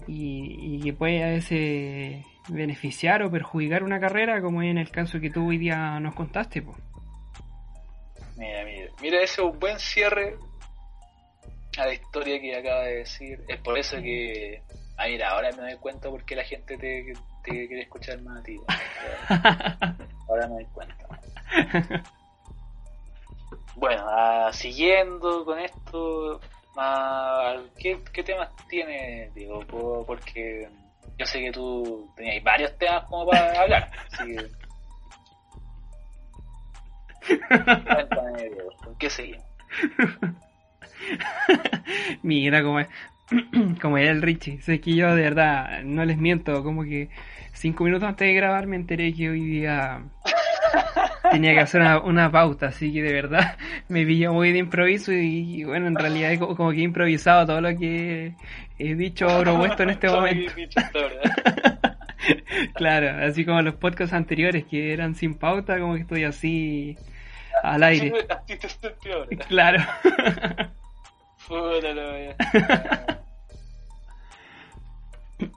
[0.06, 4.90] y, y que puede a veces beneficiar o perjudicar una carrera, como es en el
[4.90, 6.62] caso que tú hoy día nos contaste.
[6.62, 6.76] po.
[8.40, 10.34] Mira, mira, mira, ese es un buen cierre
[11.76, 13.38] a la historia que acaba de decir.
[13.46, 14.62] Es por eso que,
[14.96, 17.12] ah, mira, ahora me doy cuenta por qué la gente te,
[17.44, 18.58] te quiere escuchar más a ti.
[20.28, 21.06] Ahora me doy cuenta.
[23.74, 26.40] Bueno, ah, siguiendo con esto,
[26.76, 29.60] ah, ¿qué, qué temas tienes, Diego?
[29.66, 30.66] Po- Porque
[31.18, 33.90] yo sé que tú tenías varios temas como para hablar.
[34.06, 34.59] Así que...
[37.48, 39.44] Cuéntame, Diego, ¿con qué seguimos?
[42.22, 42.88] Mira cómo es,
[43.80, 44.60] como es el Richie.
[44.60, 47.08] Sé que yo de verdad no les miento, como que
[47.52, 50.02] cinco minutos antes de grabar me enteré que hoy día
[51.30, 53.56] tenía que hacer una, una pauta, así que de verdad
[53.88, 57.60] me pilló muy de improviso y, bueno, en realidad como, como que he improvisado todo
[57.60, 58.34] lo que
[58.78, 60.52] he dicho o propuesto en este momento.
[62.74, 66.96] Claro, así como los podcasts anteriores que eran sin pauta, como que estoy así
[67.62, 68.26] al aire.
[68.28, 69.28] A ti te sentí ahora.
[69.48, 69.82] Claro.
[71.46, 72.36] Puta la wea.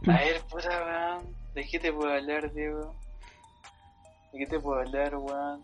[0.08, 1.36] A ver, puta weón.
[1.54, 2.96] ¿De qué te puedo hablar, Diego?
[4.32, 5.64] ¿De qué te puedo hablar, weón?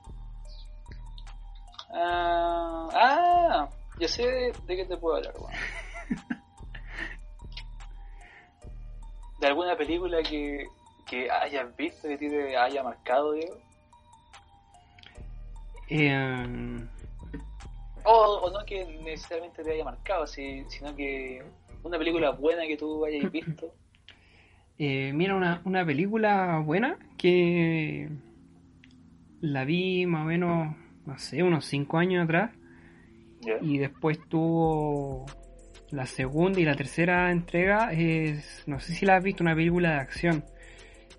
[1.92, 5.54] Ah, ah, yo sé de, de qué te puedo hablar, weón.
[9.40, 10.68] ¿De alguna película que,
[11.08, 13.58] que hayas visto, que te haya marcado, Diego?
[15.90, 16.46] Eh,
[18.06, 18.12] O,
[18.44, 21.44] o no que necesariamente te haya marcado, si- sino que
[21.84, 23.74] una película buena que tú hayas visto.
[24.78, 28.10] Eh, mira, una, una película buena que
[29.42, 30.76] la vi más o menos,
[31.06, 32.52] no sé, unos 5 años atrás
[33.62, 35.26] y después tuvo
[35.92, 37.92] la segunda y la tercera entrega.
[37.92, 40.46] Es, no sé si la has visto, una película de acción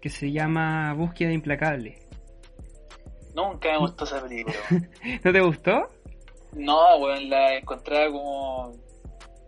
[0.00, 1.98] que se llama Búsqueda Implacable.
[3.34, 4.56] Nunca me gustó esa película.
[5.24, 5.88] ¿No te gustó?
[6.52, 8.72] No, weón, la encontraba como.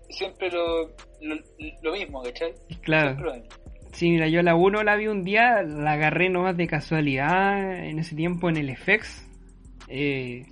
[0.08, 0.88] Siempre lo,
[1.20, 1.36] lo,
[1.82, 2.52] lo mismo, ¿cachai?
[2.82, 3.10] Claro.
[3.14, 3.48] Siempre lo mismo.
[3.92, 7.98] Sí, mira, yo la 1 la vi un día, la agarré nomás de casualidad en
[7.98, 9.28] ese tiempo en el FX.
[9.88, 10.44] Eh,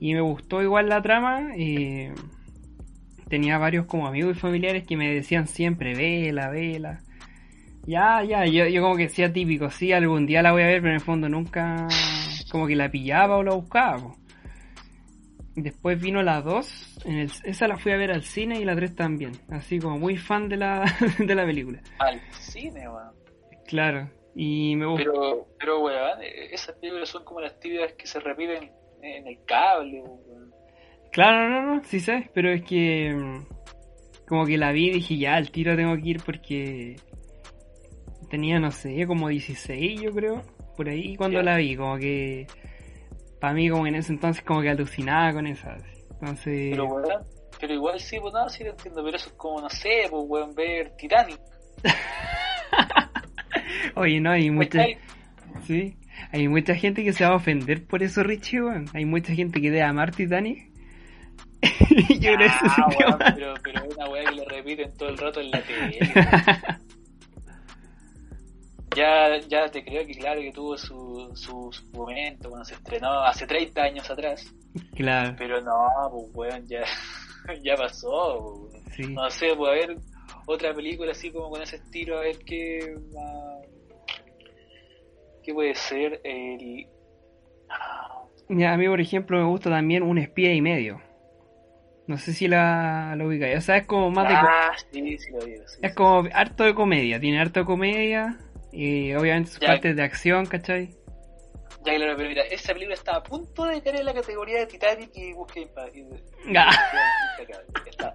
[0.00, 1.52] y me gustó igual la trama.
[1.56, 2.12] eh,
[3.28, 7.00] tenía varios como amigos y familiares que me decían siempre, vela, vela.
[7.86, 10.80] Ya, ya, yo, yo como que decía típico, sí, algún día la voy a ver,
[10.82, 11.86] pero en el fondo nunca
[12.50, 13.98] como que la pillaba o la buscaba.
[13.98, 14.16] po.
[15.56, 18.76] Después vino la 2, en el- esa la fui a ver al cine y la
[18.76, 20.84] 3 también, así como muy fan de la,
[21.18, 21.80] de la película.
[21.98, 23.12] Al cine, weón.
[23.66, 24.08] Claro.
[24.34, 25.04] Y me gusta.
[25.04, 28.70] Pero, pero weón, eh, esas películas son como las típicas que se repiten
[29.02, 30.50] en el cable, weón.
[31.12, 33.46] Claro, no, no, sí sé, pero es que mm,
[34.28, 36.96] como que la vi y dije, ya, al tiro tengo que ir porque
[38.30, 40.42] tenía, no sé, como 16 yo creo,
[40.80, 42.46] por ahí cuando la vi, como que
[43.38, 45.76] para mí como en ese entonces como que alucinaba con esa.
[46.12, 47.22] Entonces, Pero weón,
[47.60, 50.24] pero igual sí, pues no, sí lo entiendo, pero eso es como, no sé, pues
[50.26, 51.38] weón, ver Titanic.
[53.94, 54.86] oye, no, hay mucha,
[55.66, 55.98] sí,
[56.32, 58.86] hay mucha gente que se va a ofender por eso, Richie, weón.
[58.94, 60.70] Hay mucha gente que debe amar Titanic.
[61.60, 63.18] Creo que Ah, weón,
[63.62, 65.98] pero, una weá que le repiten todo el rato en la tele.
[68.96, 73.20] Ya, ya te creo que claro que tuvo su, su, su momento cuando se estrenó
[73.22, 74.52] hace 30 años atrás.
[74.96, 75.72] Claro, Pero no,
[76.10, 76.82] pues weón, ya,
[77.62, 78.68] ya pasó.
[78.72, 79.02] pues, sí.
[79.14, 79.96] No sé, pues a ver
[80.46, 82.94] otra película así como con ese estilo, a ver qué.
[83.16, 83.60] ah,
[85.42, 86.20] ¿Qué puede ser?
[86.24, 86.86] El.
[88.48, 91.00] Mira, a mí, por ejemplo, me gusta también Un espía y medio.
[92.08, 93.58] No sé si la, la ubicáis.
[93.58, 94.34] O sea, es como más de...
[94.34, 95.62] Ah, sí, sí lo digo.
[95.68, 97.20] sí, Es como harto de comedia.
[97.20, 98.36] Tiene harto de comedia.
[98.72, 99.68] Y obviamente sus Ya.
[99.68, 100.90] partes de acción, ¿cachai?
[101.84, 104.66] Ya, claro, pero mira, esa película está a punto de caer en la categoría de
[104.66, 105.30] Titanic y.
[105.30, 106.22] Implacable.
[107.90, 108.12] Está,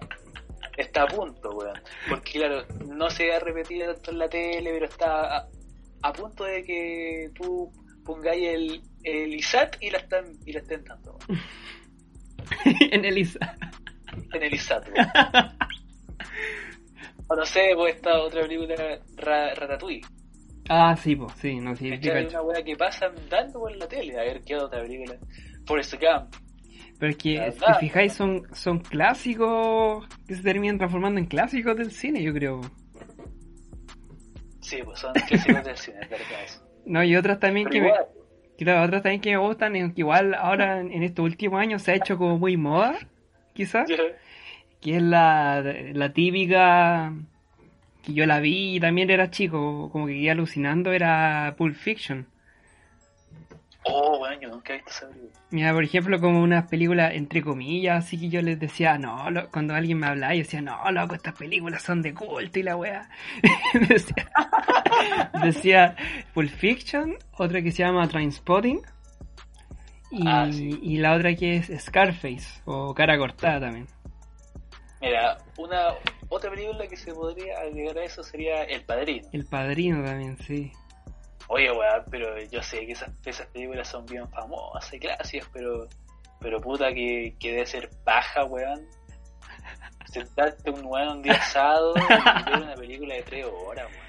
[0.76, 1.80] está a punto, weón.
[2.08, 5.48] Porque, claro, no se ha repetido tanto en la tele, pero está a,
[6.02, 7.70] a punto de que tú
[8.04, 11.40] pongáis el, el ISAT y la están y la estén dando, weón.
[12.92, 13.56] en Elisa.
[14.32, 15.08] en el ISAT, weón.
[17.28, 18.76] O no sé, pues esta otra película,
[19.16, 20.06] Ra- Ratatouille.
[20.68, 22.28] Ah, sí, pues, sí, no, sí, cacho.
[22.28, 24.18] una weá que pasan dando por la tele.
[24.18, 25.16] A ver qué otra película.
[25.66, 26.34] Forrest Gump.
[26.98, 31.90] Pero es que, si fijáis, son, son clásicos que se terminan transformando en clásicos del
[31.90, 32.60] cine, yo creo.
[34.60, 36.66] Sí, pues son clásicos del cine, es verdad eso.
[36.86, 37.92] No, y otras también Pero que me,
[38.56, 41.92] claro, otras también que me gustan, y que igual ahora en, estos últimos años se
[41.92, 42.96] ha hecho como muy moda,
[43.52, 43.88] quizás.
[43.90, 43.96] ya,
[44.80, 47.12] que es la, la típica
[48.06, 52.26] que yo la vi y también era chico, como que iba alucinando, era Pulp Fiction.
[53.88, 55.32] Oh, bueno, yo nunca he visto esa película.
[55.50, 59.48] Mira, por ejemplo, como unas películas entre comillas, así que yo les decía, no, lo-
[59.50, 62.76] cuando alguien me hablaba, yo decía, no, loco, estas películas son de culto y la
[62.76, 63.08] wea.
[63.88, 64.30] decía,
[65.44, 65.96] decía
[66.34, 68.80] Pulp Fiction, otra que se llama Trainspotting,
[70.10, 70.78] y, Ah, sí.
[70.82, 73.86] y la otra que es Scarface, o Cara Cortada también.
[75.00, 75.90] Mira, una
[76.28, 79.28] otra película que se podría agregar a eso sería El Padrino.
[79.32, 80.72] El Padrino también, sí.
[81.48, 85.88] Oye, weón, pero yo sé que esas, esas películas son bien famosas y clásicas, pero
[86.40, 88.82] pero puta que, que debe ser baja, weón.
[90.06, 94.06] Sentarte un weón un día asado y ver una película de tres horas, weón.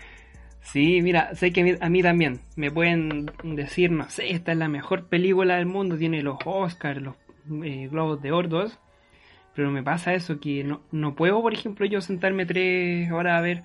[0.61, 4.67] Sí, mira, sé que a mí, también me pueden decir, no sé, esta es la
[4.67, 7.15] mejor película del mundo, tiene los Oscars, los
[7.63, 8.69] eh, Globos de Oro,
[9.57, 13.41] pero me pasa eso, que no, no puedo, por ejemplo, yo sentarme tres horas a
[13.41, 13.63] ver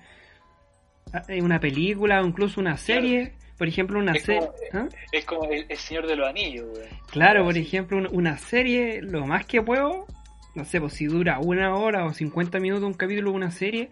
[1.27, 4.41] eh, una película o incluso una serie, por ejemplo, una serie...
[4.71, 6.87] como- Es como el, el Señor de los Anillos, weón.
[7.11, 10.07] Claro, por ejemplo, un- una serie, lo más que puedo,
[10.55, 13.89] no sé, pues si dura una hora o 50 minutos un capítulo de una serie,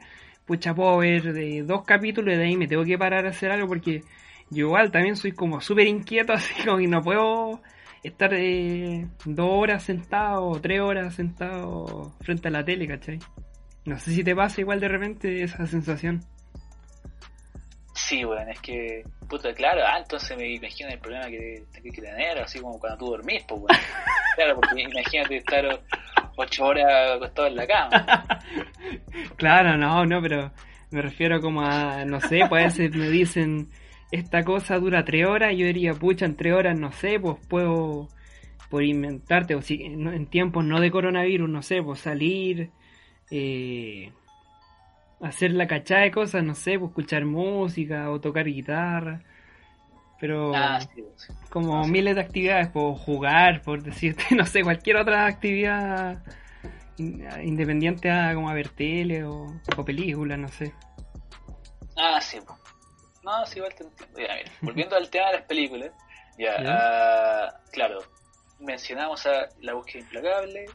[0.47, 3.51] pucha, puedo ver de dos capítulos y de ahí me tengo que parar a hacer
[3.51, 4.01] algo porque
[4.49, 7.61] yo igual también soy como súper inquieto, así como que no puedo
[8.03, 13.19] estar eh, dos horas sentado o tres horas sentado frente a la tele, ¿cachai?
[13.85, 16.21] No sé si te pasa igual de repente esa sensación.
[17.93, 22.01] Sí, weón, es que, puta, claro, ah, entonces me imagino el problema que tenés que
[22.01, 23.79] tener, así como cuando tú dormís, pues, weón.
[24.35, 25.81] Claro, porque imagínate estar
[26.37, 28.39] ocho horas acostado en la cama.
[29.35, 30.51] Claro, no, no, pero
[30.89, 33.69] me refiero como a, no sé, pues a veces me dicen,
[34.11, 37.37] esta cosa dura tres horas, y yo diría, pucha, en tres horas, no sé, pues
[37.47, 38.09] puedo,
[38.69, 42.71] por inventarte, o si en tiempos no de coronavirus, no sé, pues salir,
[43.31, 44.11] eh,
[45.21, 49.21] hacer la cachada de cosas, no sé, pues escuchar música o tocar guitarra,
[50.19, 51.33] pero Ah, sí, sí.
[51.49, 51.91] como ah, sí.
[51.91, 56.23] miles de actividades, por jugar, por decirte, no sé, cualquier otra actividad
[56.97, 59.47] in- independiente a como a ver tele o,
[59.77, 60.73] o películas, no sé.
[61.95, 62.60] Ah, sí, pues.
[63.23, 64.19] No, sí, igual te entiendo.
[64.19, 65.91] Ya, mira, volviendo al tema de las películas,
[66.37, 67.99] ya, ah, claro,
[68.59, 70.65] mencionamos a La búsqueda implacable,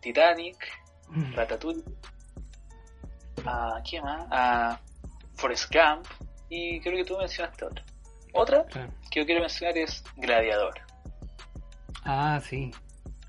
[0.00, 0.56] Titanic,
[1.34, 1.82] Ratatouille,
[3.44, 4.26] a ¿qué más?
[4.30, 4.80] A
[5.36, 6.06] Forrest Gump,
[6.48, 7.84] y creo que tú mencionaste otra.
[8.32, 8.92] Otra Claro.
[9.10, 10.74] que yo quiero mencionar es Gladiador.
[12.04, 12.70] Ah, sí.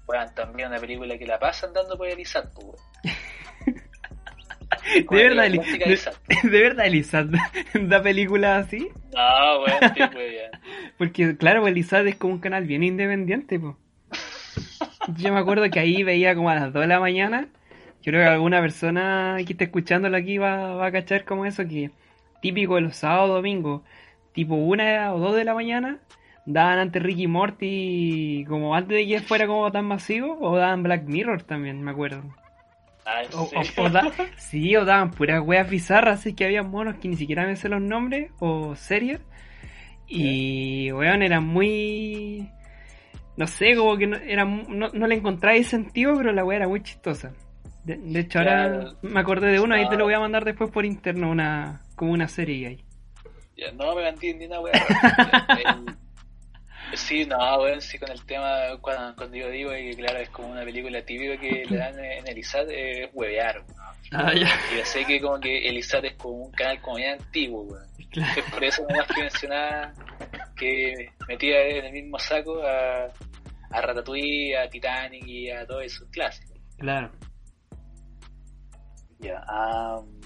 [0.05, 2.81] Bueno, también una película que la pasan dando por el ISAT, pues.
[5.09, 5.49] De verdad,
[6.43, 7.25] de, verdad, Elizad
[7.73, 8.89] da películas así.
[9.13, 10.01] No, weón, sí.
[10.97, 13.75] Porque, claro, Elizad es como un canal bien independiente, pues.
[15.17, 17.47] Yo me acuerdo que ahí veía como a las 2 de la mañana.
[18.01, 21.67] Yo creo que alguna persona que esté escuchándolo aquí va, va a cachar como eso,
[21.67, 21.91] que
[22.41, 23.83] típico de los sábados domingos,
[24.33, 25.99] tipo una o 2 de la mañana,
[26.45, 31.03] daban antes Ricky Morty, como antes de que fuera como tan masivo, o daban Black
[31.03, 32.23] Mirror también, me acuerdo.
[33.13, 33.71] Ah, ¿en O, serio?
[33.77, 37.17] o- o da- sí, o daban puras weas bizarras, así que había monos que ni
[37.17, 39.19] siquiera me sé los nombres, o series.
[40.07, 42.49] Y, weón, eran muy...
[43.37, 46.67] No sé, como que no, era, no, no le encontráis sentido, pero la wea era
[46.67, 47.33] muy chistosa.
[47.85, 50.69] De, de hecho, ahora me acordé de uno, ahí te lo voy a mandar después
[50.69, 52.85] por interno, una como una serie ahí.
[53.57, 54.73] Ya, no me vendí ni una weá.
[56.93, 60.49] Sí, no, weón, sí, con el tema, cuando, cuando yo digo que, claro, es como
[60.49, 63.81] una película típica que le dan en el ISAT, es huevear, weón.
[64.13, 64.49] Ah, ya.
[64.73, 67.63] Y yo sé que como que el ISAT es como un canal como bien antiguo,
[67.63, 67.87] weón.
[68.11, 68.41] Claro.
[68.41, 69.93] Es por eso nomás que mencionaba
[70.57, 73.05] que metía en el mismo saco a,
[73.71, 76.57] a Ratatouille, a Titanic y a todos esos clásicos.
[76.77, 77.09] Claro.
[79.19, 80.19] Ya, am,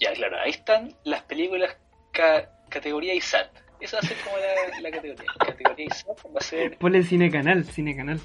[0.00, 1.76] ya, claro, ahí están las películas
[2.12, 3.48] ca- categoría ISAT.
[3.84, 5.32] Esa va a ser como la, la categoría.
[5.38, 8.18] Categoría ISAT va a ser Ponle cine canal, cine canal.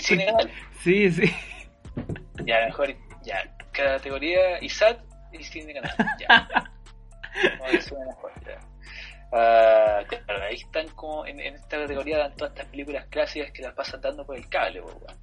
[0.00, 0.50] cine canal.
[0.82, 1.32] Sí, sí.
[2.44, 2.88] Ya, mejor,
[3.22, 4.98] ya, categoría ISAT
[5.32, 5.94] y cine canal.
[6.18, 6.48] Ya.
[7.80, 8.32] Suena mejor.
[8.44, 8.58] ya.
[9.32, 13.62] Ah, claro, ahí están como en, en esta categoría dan todas estas películas clásicas que
[13.62, 15.18] las pasan dando por el cable, po, weón.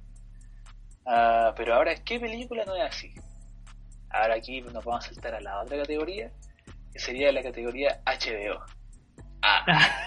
[1.04, 3.12] Ah, pero ahora, ¿qué película no es así?
[4.08, 6.32] Ahora aquí nos vamos a saltar a la otra categoría,
[6.98, 8.60] sería la categoría HBO.
[9.42, 9.64] Ah,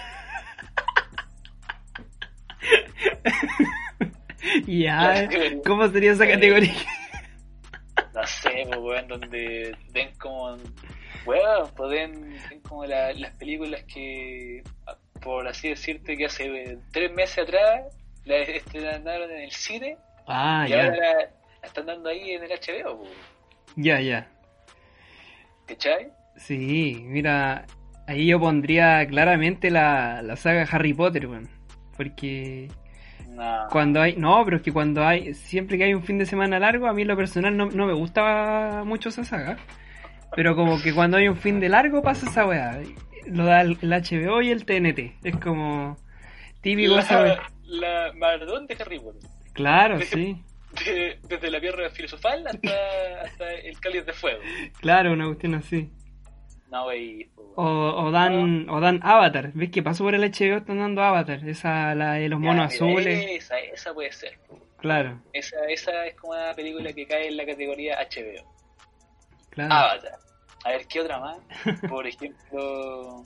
[4.66, 5.28] Ya,
[5.64, 6.74] ¿cómo sería esa categoría?
[8.14, 10.56] no sé, pues, weón, donde ven como,
[11.24, 14.62] weón, pues ven, ven como la- las películas que,
[15.20, 17.84] por así decirte, que hace eh, tres meses atrás
[18.24, 20.84] las estrenaron en el cine Ah, y ya.
[20.84, 23.10] ahora la, la están dando ahí en el HBO, pues,
[23.76, 24.28] Ya, ya.
[25.66, 26.10] ¿cachai?
[26.36, 27.66] Sí, mira,
[28.06, 31.48] ahí yo pondría claramente la, la saga Harry Potter, weón.
[31.96, 32.68] Porque
[33.28, 33.66] No.
[33.70, 34.16] cuando hay...
[34.16, 35.34] No, pero es que cuando hay...
[35.34, 37.86] Siempre que hay un fin de semana largo, a mí en lo personal no, no
[37.86, 39.56] me gusta mucho esa saga.
[40.34, 42.80] Pero como que cuando hay un fin de largo pasa esa weá.
[43.26, 45.24] Lo da el, el HBO y el TNT.
[45.24, 45.96] Es como...
[46.62, 47.42] Típico esa weá.
[47.64, 49.28] la, maratón de Harry Potter.
[49.52, 50.42] Claro, sí.
[50.86, 52.70] De- desde la piedra filosofal hasta,
[53.24, 54.40] hasta el cáliz de fuego.
[54.80, 55.90] Claro, una cuestión así.
[56.72, 57.64] No, pues, O,
[58.06, 59.52] o dan o dan Avatar.
[59.52, 60.56] ¿Ves que pasó por el HBO?
[60.56, 61.46] Están dando Avatar.
[61.46, 63.26] Esa, la de los monos Ya, azules.
[63.44, 64.38] Esa, esa puede ser.
[64.48, 64.60] pues.
[64.78, 68.42] Claro, Esa, esa es como una película que cae en la categoría HBO.
[69.50, 69.72] claro.
[69.74, 70.18] Avatar.
[70.64, 71.38] A ver, ¿qué otra más?
[71.88, 73.24] Por ejemplo...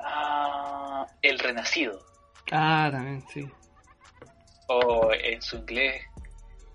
[0.00, 2.00] ah, El Renacido.
[2.52, 3.48] Ah, también, sí.
[4.68, 6.02] O en su inglés,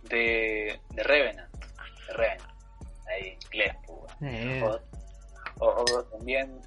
[0.04, 1.50] de, de Revenant.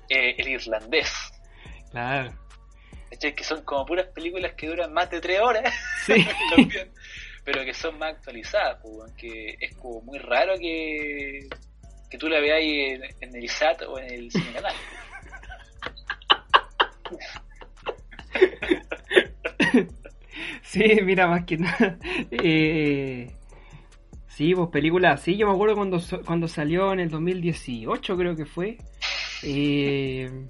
[0.09, 1.11] Eh, El Irlandés.
[1.91, 2.33] claro.
[3.11, 3.35] ¿Cachai?
[3.35, 5.72] Que son como puras películas que duran más de tres horas.
[6.05, 6.14] Sí.
[7.45, 11.49] pero que son más actualizadas, pues, que es como muy raro que,
[12.11, 14.74] que tú la veas en, en el ISAT o en el Cine Canal.
[20.62, 21.99] Sí, mira, más que nada.
[22.31, 23.31] Eh,
[24.26, 25.37] sí, pues películas así.
[25.37, 28.76] Yo me acuerdo cuando, cuando salió en el 2018, creo que fue.
[29.43, 30.47] Eh,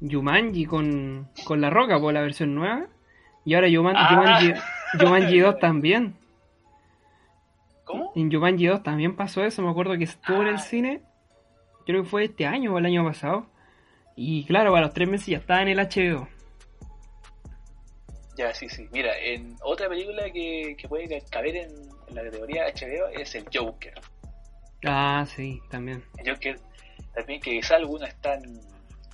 [0.00, 2.86] Jumanji con, con La Roca, por la versión nueva.
[3.44, 4.54] Y ahora Juman- Ah.
[4.98, 6.16] Jumanji 2 también.
[7.84, 8.12] ¿Cómo?
[8.14, 9.62] En Jumanji 2 también pasó eso.
[9.62, 10.58] Me acuerdo que estuvo en el Ah.
[10.58, 11.02] cine.
[11.84, 13.46] Creo que fue este año o el año pasado.
[14.14, 16.28] Y claro, a los tres meses ya estaba en el HBO.
[18.36, 18.88] Ya, sí, sí.
[18.92, 21.70] Mira, en otra película que, que puede ca- caber en,
[22.08, 23.94] en la categoría HBO es el Joker.
[24.84, 26.02] Ah, sí, también.
[26.18, 26.58] El Joker
[27.14, 28.42] también que quizá algunos están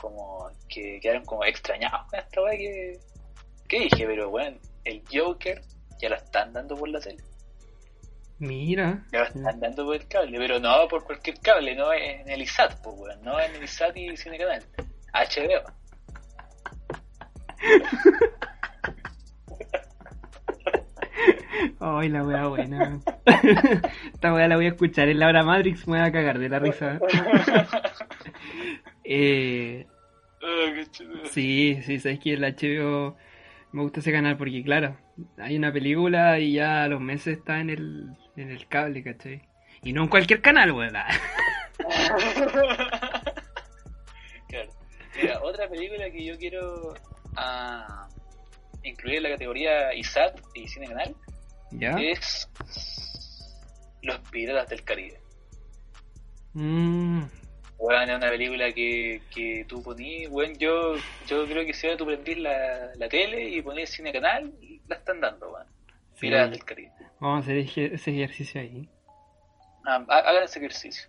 [0.00, 3.00] como que quedaron como extrañados con esta weá que,
[3.68, 5.60] que dije, pero bueno, el Joker
[6.00, 7.22] ya lo están dando por la tele.
[8.38, 9.04] Mira.
[9.12, 12.42] Ya lo están dando por el cable, pero no por cualquier cable, no en el
[12.42, 14.64] ISAT, pues, weón, no en el ISAT y Cine Canal.
[15.12, 15.72] HBO.
[21.80, 23.00] Ay, la wea buena.
[24.12, 26.48] Esta wea la voy a escuchar en la hora Matrix, me voy a cagar de
[26.48, 26.98] la risa.
[29.10, 29.86] Eh,
[30.42, 30.72] Ah,
[31.30, 33.16] sí, sí, sabes que el HBO
[33.72, 34.96] Me gusta ese canal porque, claro,
[35.38, 39.42] hay una película y ya a los meses está en el, en el cable, ¿cachai?
[39.82, 40.92] Y no en cualquier canal, weón.
[44.48, 44.70] claro.
[45.20, 46.94] Mira, otra película que yo quiero
[47.36, 48.08] ah,
[48.82, 51.14] incluir en la categoría ISAT y Cine Canal
[51.72, 51.90] ¿Ya?
[52.00, 52.48] es
[54.02, 55.20] Los Piratas del Caribe.
[56.54, 57.22] Mm,
[57.78, 61.96] Weón, es una película que, que tú ponías, weón, yo, yo creo que si ahora
[61.98, 64.52] tú prendís la, la tele y ponés Cine Canal,
[64.88, 65.56] la están dando,
[66.14, 66.20] sí.
[66.22, 66.92] Piratas del Caribe.
[67.20, 68.88] Vamos a hacer ese ejercicio ahí.
[69.84, 71.08] Ah, ha- hagan ese ejercicio.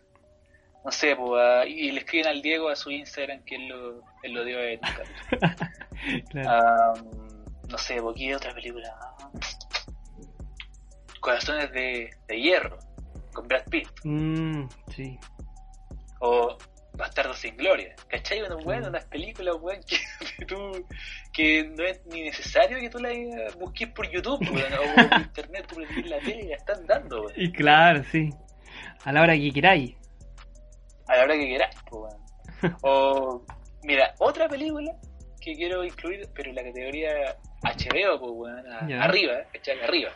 [0.85, 4.33] No sé, pues, y le escriben al Diego a su Instagram que él lo, él
[4.33, 4.79] lo dio en
[6.29, 6.49] Claro.
[6.49, 6.93] Ah,
[7.69, 8.95] No sé, ¿qué otra película?
[11.21, 12.79] Corazones de, de Hierro,
[13.33, 13.87] con Brad Pitt.
[14.03, 15.19] Mm, sí.
[16.21, 16.57] O
[16.93, 17.95] Bastardo sin Gloria.
[18.07, 18.39] ¿Cachai?
[18.39, 18.89] Bueno, bueno, Mm.
[18.89, 19.97] unas películas, weón, que,
[20.37, 20.85] que tú,
[21.33, 23.09] que no es ni necesario que tú la
[23.59, 27.21] busques por YouTube, weón, o por internet, tú prendís la tele y la están dando,
[27.23, 27.33] weón.
[27.35, 28.29] Y claro, sí.
[29.05, 29.95] A la hora que queráis.
[31.07, 32.19] a la hora que quieras, pues, weón.
[32.83, 33.45] O,
[33.83, 34.91] mira, otra película
[35.39, 39.81] que quiero incluir, pero en la categoría HBO, pues, a- arriba, ¿cachai?
[39.81, 40.11] Arriba.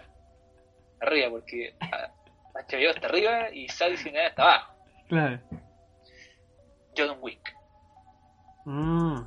[1.02, 2.12] Arriba, porque a-
[2.56, 4.74] HBO está arriba y Sadie Sin está abajo.
[5.10, 5.40] Claro.
[6.98, 7.56] John Wick.
[8.66, 9.22] Mm.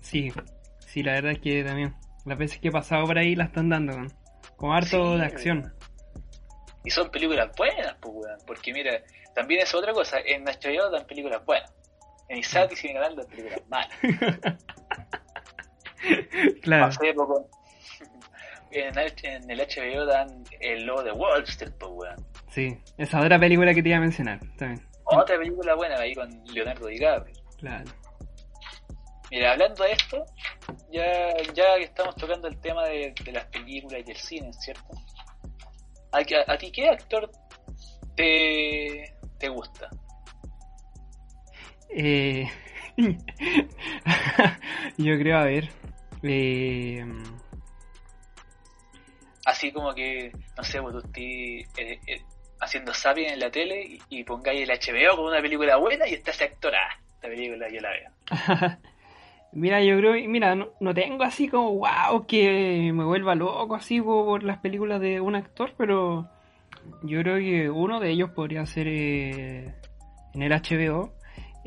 [0.00, 0.32] Sí,
[0.80, 1.94] sí, la verdad es que también.
[2.24, 4.08] Las veces que he pasado por ahí la están dando, con,
[4.56, 5.74] con harto Sí, de acción.
[6.84, 8.38] Y son películas buenas, pues, weón.
[8.46, 9.02] Porque mira,
[9.34, 10.18] también es otra cosa.
[10.24, 11.72] En HBO dan películas buenas.
[12.28, 13.88] En ISAT y Cine Canal dan películas malas.
[16.62, 17.48] claro, Hace poco.
[18.72, 22.26] En el, en el HBO dan el logo de Wall Street, pues, weón.
[22.50, 22.76] sí.
[22.98, 24.86] Esa otra película que te iba a mencionar también.
[25.04, 27.34] Otra película buena ahí con Leonardo DiCaprio.
[27.58, 27.84] Claro.
[29.30, 30.24] Mira, hablando de esto,
[30.92, 34.94] ya, ya que estamos tocando el tema de, de las películas y el cine, ¿cierto?
[36.12, 36.18] ¿A,
[36.52, 37.30] a ti qué actor
[38.16, 39.88] te, te gusta?
[41.90, 42.48] Eh,
[44.96, 45.68] yo creo, a ver.
[46.22, 47.04] Eh,
[49.46, 52.20] Así como que, no sé, pues tú eh, eh,
[52.60, 56.14] haciendo zapping en la tele y, y pongáis el HBO con una película buena y
[56.14, 58.10] está ese actor, ah, esta película yo la veo.
[59.52, 64.00] mira, yo creo, mira, no, no tengo así como wow que me vuelva loco así
[64.00, 66.28] por, por las películas de un actor, pero
[67.04, 69.72] yo creo que uno de ellos podría ser eh,
[70.34, 71.12] en el HBO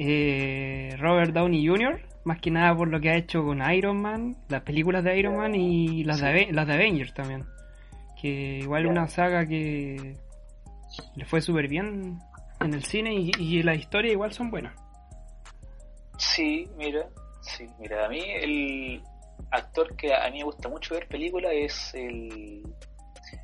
[0.01, 4.37] eh, Robert Downey Jr., más que nada por lo que ha hecho con Iron Man,
[4.47, 7.45] las películas de Iron Man y las, de, las de Avengers también.
[8.21, 10.15] Que igual una saga que
[11.15, 12.17] le fue súper bien
[12.61, 14.73] en el cine y, y las historias igual son buenas.
[16.17, 17.05] Sí, mira,
[17.41, 19.03] sí, mira, a mí el
[19.51, 22.63] actor que a mí me gusta mucho ver películas es el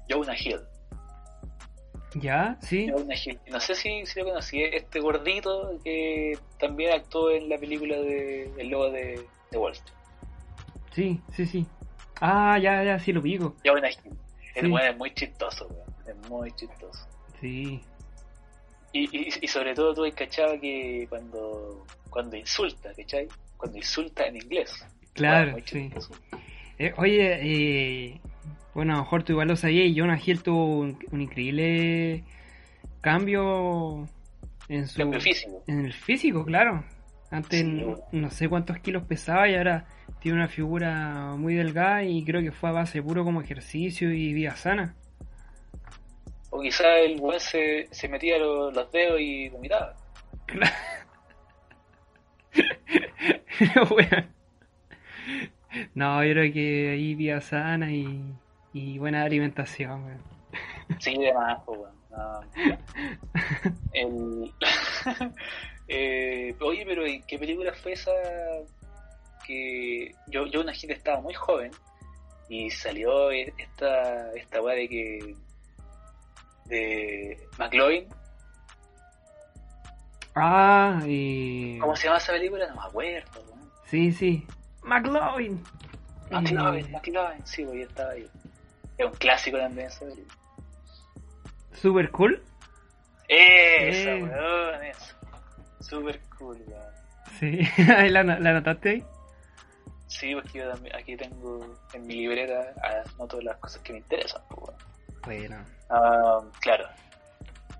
[0.09, 0.61] Jonah Hill.
[2.15, 2.57] ¿Ya?
[2.61, 2.87] ¿Sí?
[3.51, 8.49] No sé si, si lo conocí, este gordito que también actuó en la película de
[8.57, 9.95] El Lobo de, de Wall Street.
[10.93, 11.65] Sí, sí, sí.
[12.21, 13.55] Ah, ya, ya, sí lo pico.
[13.65, 14.17] Jonah Hill.
[14.55, 14.75] El Sí.
[14.89, 15.93] es muy chistoso, weón.
[16.07, 17.05] Es muy chistoso.
[17.41, 17.81] Sí.
[18.93, 23.27] Y, y, y sobre todo tú has cachado que cuando, cuando insulta, ¿cachai?
[23.57, 24.71] Cuando insulta en inglés.
[25.13, 25.91] Claro, muy sí.
[26.79, 28.21] Eh, oye, eh,
[28.73, 32.23] bueno, a lo mejor tú igual lo sabías y Jonah Hill tuvo un, un increíble
[33.01, 34.07] cambio
[34.67, 35.63] en su Cambio físico.
[35.67, 36.83] en el físico, claro.
[37.31, 39.85] Antes Sí, no, sé cuántos kilos pesaba y ahora
[40.19, 44.33] tiene una figura muy delgada y creo que fue a base puro como ejercicio y
[44.33, 44.95] vida sana.
[46.49, 49.95] O quizá el weón se, se metía los, los dedos y vomitaba.
[53.91, 54.29] Weón.
[55.95, 58.23] No, yo creo que ahí vida sana y,
[58.73, 60.03] y buena alimentación.
[60.05, 60.21] weón.
[60.99, 61.95] Sí, de más, pues, weón.
[62.11, 62.39] No.
[63.93, 64.53] El...
[65.87, 68.11] eh, oye, pero ¿en qué película fue esa
[69.45, 71.71] que yo, yo una gente estaba muy joven
[72.49, 75.35] y salió esta esta weá de que
[76.65, 78.07] de McLovin
[80.35, 81.77] Ah, y...
[81.79, 82.67] ¿cómo se llama esa película?
[82.67, 83.71] no me acuerdo weón.
[83.85, 84.47] Sí, sí.
[84.85, 85.63] McLovin.
[86.31, 88.29] McLovin, McLovin, sí, yo estaba ahí
[88.97, 90.35] es un clásico también película
[91.73, 92.41] super cool.
[93.27, 94.23] esa Eh.
[94.23, 95.15] weón eso
[95.81, 96.95] super cool weón
[97.39, 97.59] Sí,
[97.91, 99.03] ahí la, la anotaste ahí.
[100.07, 102.73] Sí, porque yo también aquí tengo en mi libreta
[103.15, 104.41] anoto las cosas que me interesan.
[104.49, 104.77] Pues,
[105.25, 105.57] bueno.
[105.89, 106.87] Ah, claro.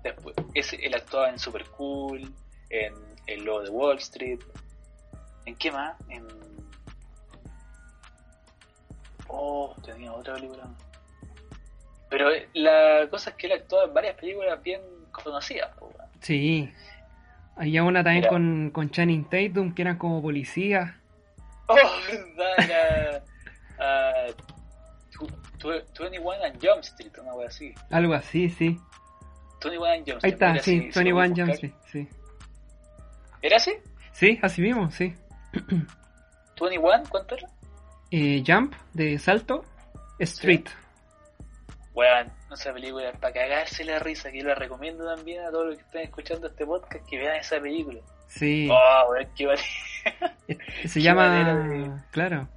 [0.02, 2.30] Después, ese, él actuaba en Super Cool,
[2.68, 2.92] en
[3.26, 4.40] El Lobo de Wall Street.
[5.46, 5.96] ¿En qué más?
[6.10, 6.26] En...
[9.28, 10.68] Oh, tenía otra película.
[12.08, 14.80] Pero eh, la cosa es que él actuó en varias películas bien
[15.12, 15.74] conocidas.
[15.76, 15.92] po.
[16.20, 16.72] Sí.
[17.56, 18.28] Había una también Mira.
[18.30, 20.94] con, con Channing Tatum, que eran como policías.
[21.68, 21.74] Oh,
[22.36, 23.24] verdad,
[23.78, 24.30] era.
[25.58, 27.74] tw- 21 and Jump Street, una wea así.
[27.90, 28.78] Algo así, sí.
[29.64, 30.22] 21 and Jump Street.
[30.22, 31.54] Ahí está, mira, sí, si- si lo 21 voy a Jump.
[31.54, 32.08] Street, sí.
[33.42, 33.72] ¿Era así?
[34.12, 35.14] Sí, así mismo, sí.
[36.56, 37.08] ¿21?
[37.08, 37.48] ¿Cuánto era?
[38.10, 39.64] Eh, Jump, de salto,
[40.18, 40.64] Street.
[41.94, 45.66] Weón, esa película es para cagarse la risa, que yo la recomiendo también a todos
[45.68, 48.00] los que estén escuchando este podcast que vean esa película.
[48.28, 48.68] Sí.
[48.70, 49.60] Oh, weón, qué vale
[50.88, 52.48] Se qué llama, de- claro,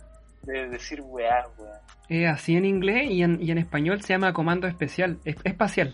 [0.44, 2.28] de decir weá, weón.
[2.28, 5.94] así en inglés y en, y en español se llama Comando Especial, es- espacial.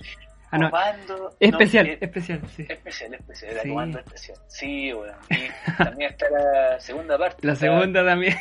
[0.51, 1.36] Ah, no, Comando.
[1.39, 2.66] especial, no, especial, sí.
[2.70, 3.70] especial, especial, era Sí.
[3.70, 4.38] comando especial.
[4.47, 5.16] Sí, weón.
[5.30, 7.45] Y también está la segunda parte.
[7.47, 8.36] La segunda también.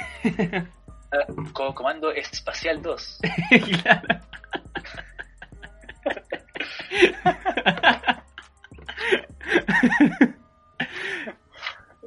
[1.15, 3.21] Ah, co- comando espacial 2.
[3.83, 4.21] claro.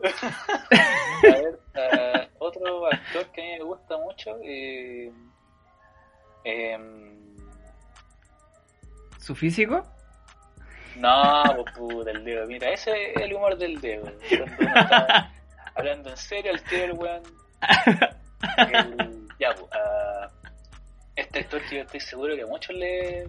[0.04, 4.38] A ver, ah, otro actor que a mí me gusta mucho.
[4.44, 5.12] Eh,
[6.44, 7.36] em,
[9.20, 9.84] ¿Su físico?
[10.96, 12.48] No, pues, puta, el dedo.
[12.48, 14.12] Mira, ese es el humor del dedo.
[15.76, 17.24] Hablando en serio, el tío del weón.
[18.42, 20.30] el- ya, pues, ah,
[21.16, 23.24] este actor que yo estoy seguro que a muchos le-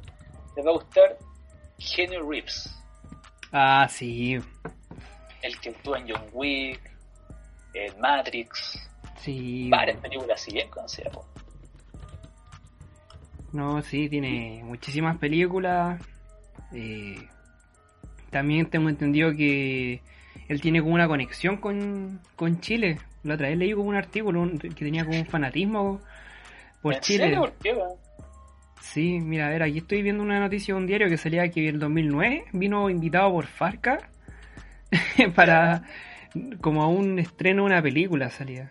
[0.56, 1.16] les va a gustar,
[1.78, 2.74] Henry Reeves.
[3.52, 4.38] Ah, sí,
[5.42, 6.80] El que actúa en John Wick,
[7.74, 8.78] en Matrix,
[9.20, 9.68] sí.
[9.70, 11.12] varias películas así bien conocidas.
[11.14, 11.26] pues.
[13.52, 16.00] No, sí, tiene muchísimas películas.
[16.72, 17.26] Eh,
[18.30, 20.02] también tengo entendido que
[20.48, 22.98] él tiene como una conexión con, con Chile.
[23.24, 26.00] La otra vez leí como un artículo un- que tenía como un fanatismo
[26.82, 27.24] por ¿En Chile.
[27.24, 27.40] serio?
[27.40, 27.76] ¿Por qué?
[28.80, 31.68] Sí, mira, a ver, aquí estoy viendo una noticia de un diario que salía que
[31.68, 33.98] en el 2009 vino invitado por Farca
[35.34, 35.82] para
[36.60, 38.70] como a un estreno de una película salía.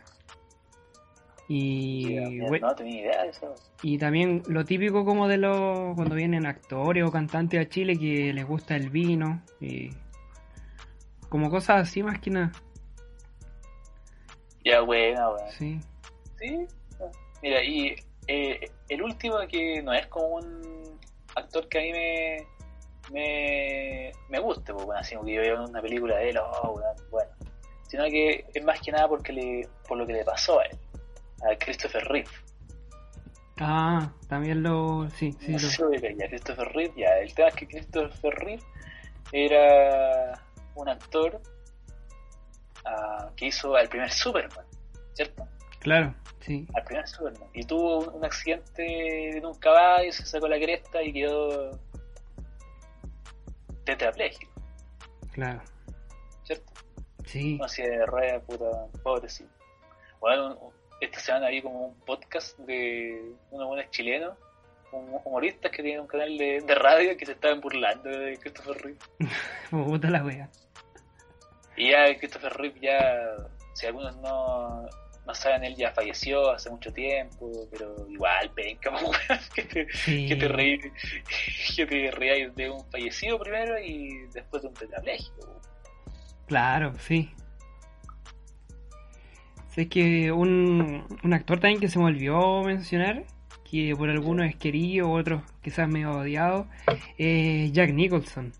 [1.49, 3.55] Y, Sí, we- no tenía idea de eso.
[3.81, 8.33] y también lo típico como de los cuando vienen actores o cantantes a Chile que
[8.33, 9.89] les gusta el vino y
[11.29, 12.51] como cosas así más que nada.
[14.67, 15.49] Ya, bueno, weón.
[15.51, 15.79] Sí.
[16.39, 16.67] Sí.
[17.41, 17.95] Mira, y
[18.27, 18.59] eh,
[18.89, 20.99] el último que no es como un
[21.35, 22.47] actor que a mí me
[23.11, 26.77] me, me guste, pues, bueno, así como que yo veo una película de él, oh,
[27.09, 27.31] bueno,
[27.87, 30.77] sino que es más que nada porque le, por lo que le pasó a él,
[31.49, 32.27] a Christopher Reeve.
[33.59, 37.67] Ah, también lo sí, sí no lo- ya, Christopher Reeve, ya, el tema es que
[37.67, 38.63] Christopher Reeve
[39.31, 40.33] era
[40.75, 41.39] un actor
[43.35, 44.65] que hizo al primer Superman,
[45.13, 45.47] ¿cierto?
[45.79, 46.67] claro, sí.
[46.73, 51.01] al primer Superman y tuvo un, un accidente en un caballo, se sacó la cresta
[51.03, 51.71] y quedó
[53.85, 54.51] tetrapléjico,
[55.31, 55.61] Claro.
[56.43, 56.73] ¿cierto?
[57.25, 57.57] Sí.
[57.57, 58.65] No sé, de rueda, puta,
[59.03, 59.49] pobrecito.
[60.19, 64.35] Bueno, un- esta semana vi como un podcast de unos buenos chilenos,
[64.91, 68.77] un humoristas que tienen un canal de, de radio que se estaban burlando de Christopher
[68.81, 68.97] Reeve.
[69.69, 70.49] Puta la wea.
[71.77, 72.99] Y ya Christopher Reeve ya,
[73.73, 74.85] si algunos no,
[75.25, 78.91] no saben, él ya falleció hace mucho tiempo, pero igual, penca,
[79.55, 80.27] que te, Sí.
[80.27, 80.79] que te reí,
[81.75, 85.61] que te reáis de un fallecido primero y después de un tetrapléjico.
[86.47, 87.29] Claro, sí.
[89.69, 93.25] Sé que un, un actor también que se me olvidó mencionar,
[93.69, 96.67] que por algunos es querido, otros quizás medio odiado,
[97.17, 98.53] es Jack Nicholson.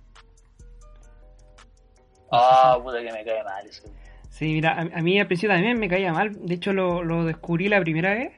[2.31, 3.83] Ah, puta que me cae mal eso.
[4.29, 6.45] Sí, mira, a, a mí al principio también me caía mal.
[6.45, 8.33] De hecho, lo, lo descubrí la primera vez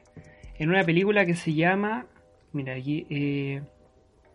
[0.58, 2.06] en una película que se llama,
[2.52, 3.62] mira aquí, eh,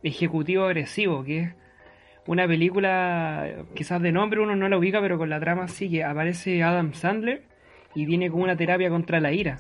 [0.04, 1.54] Ejecutivo Agresivo, que es
[2.28, 6.04] una película, quizás de nombre uno no la ubica, pero con la trama sí que
[6.04, 7.44] aparece Adam Sandler
[7.94, 9.60] y viene como una terapia contra la ira.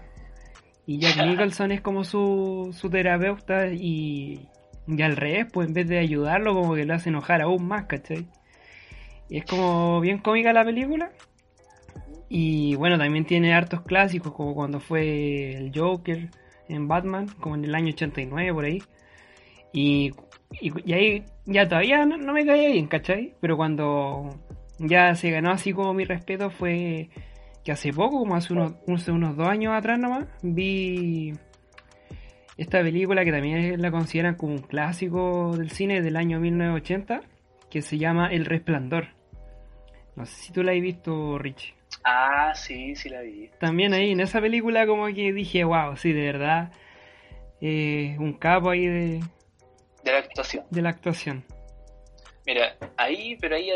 [0.87, 4.47] Y Jack Nicholson es como su, su terapeuta y,
[4.87, 7.85] y al revés, pues en vez de ayudarlo, como que lo hace enojar aún más,
[7.85, 8.27] ¿cachai?
[9.29, 11.11] Y es como bien cómica la película.
[12.29, 16.29] Y bueno, también tiene hartos clásicos, como cuando fue el Joker
[16.67, 18.81] en Batman, como en el año 89 por ahí.
[19.73, 20.11] Y,
[20.61, 23.35] y, y ahí ya todavía no, no me caía bien, ¿cachai?
[23.41, 24.29] Pero cuando
[24.79, 27.09] ya se ganó así como mi respeto fue
[27.63, 31.33] que hace poco, como hace unos, hace unos dos años atrás nomás, vi
[32.57, 37.21] esta película que también la consideran como un clásico del cine del año 1980,
[37.69, 39.14] que se llama El Resplandor.
[40.15, 41.73] No sé si tú la has visto, Richie.
[42.03, 43.49] Ah, sí, sí la vi.
[43.59, 46.71] También ahí en esa película como que dije, wow, sí, de verdad,
[47.61, 49.23] eh, un capo ahí de,
[50.03, 50.65] De la actuación.
[50.69, 51.43] de la actuación.
[52.45, 53.71] Mira, ahí, pero ahí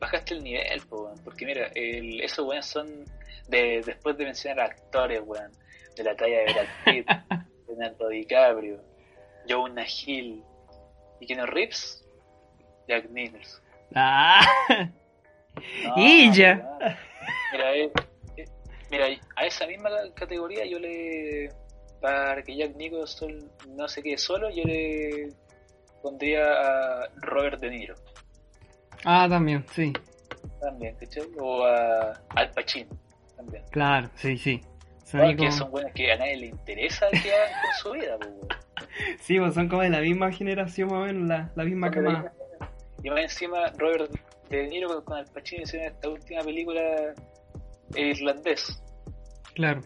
[0.00, 3.04] bajaste el nivel, po, porque mira, el, esos weones son,
[3.48, 5.52] de, después de mencionar actores, weón,
[5.96, 7.08] de la talla de Brad Pitt,
[7.68, 8.82] Leonardo DiCaprio,
[9.48, 10.42] Jonah Hill
[11.20, 12.04] y Keanu Reeves,
[12.88, 13.62] Jack Nicholson.
[13.94, 14.40] Ah,
[15.84, 16.54] No, Y ya.
[16.80, 16.96] weón.
[17.52, 17.90] Mira, eh,
[18.36, 18.44] eh,
[18.90, 21.48] mira, a esa misma categoría yo le,
[22.00, 25.28] para que Jack Nicholson no se quede solo, yo le
[26.02, 27.94] pondría a Robert De Niro.
[29.04, 29.92] ah, también, sí,
[30.60, 31.24] también, ¿cachai?
[31.38, 32.90] O a Al Pacino
[33.36, 33.62] también.
[33.70, 34.60] claro, sí, sí.
[35.04, 39.20] Son que son buenas que a nadie le interesa que hagan con su vida, pues.
[39.20, 42.32] Sí, pues son como de la misma generación más o menos, la, la misma camada.
[43.02, 44.10] Y más encima, Robert
[44.50, 47.14] De Niro con- Al Pacino hicieron esta última película
[47.96, 48.82] irlandés.
[49.54, 49.80] Claro.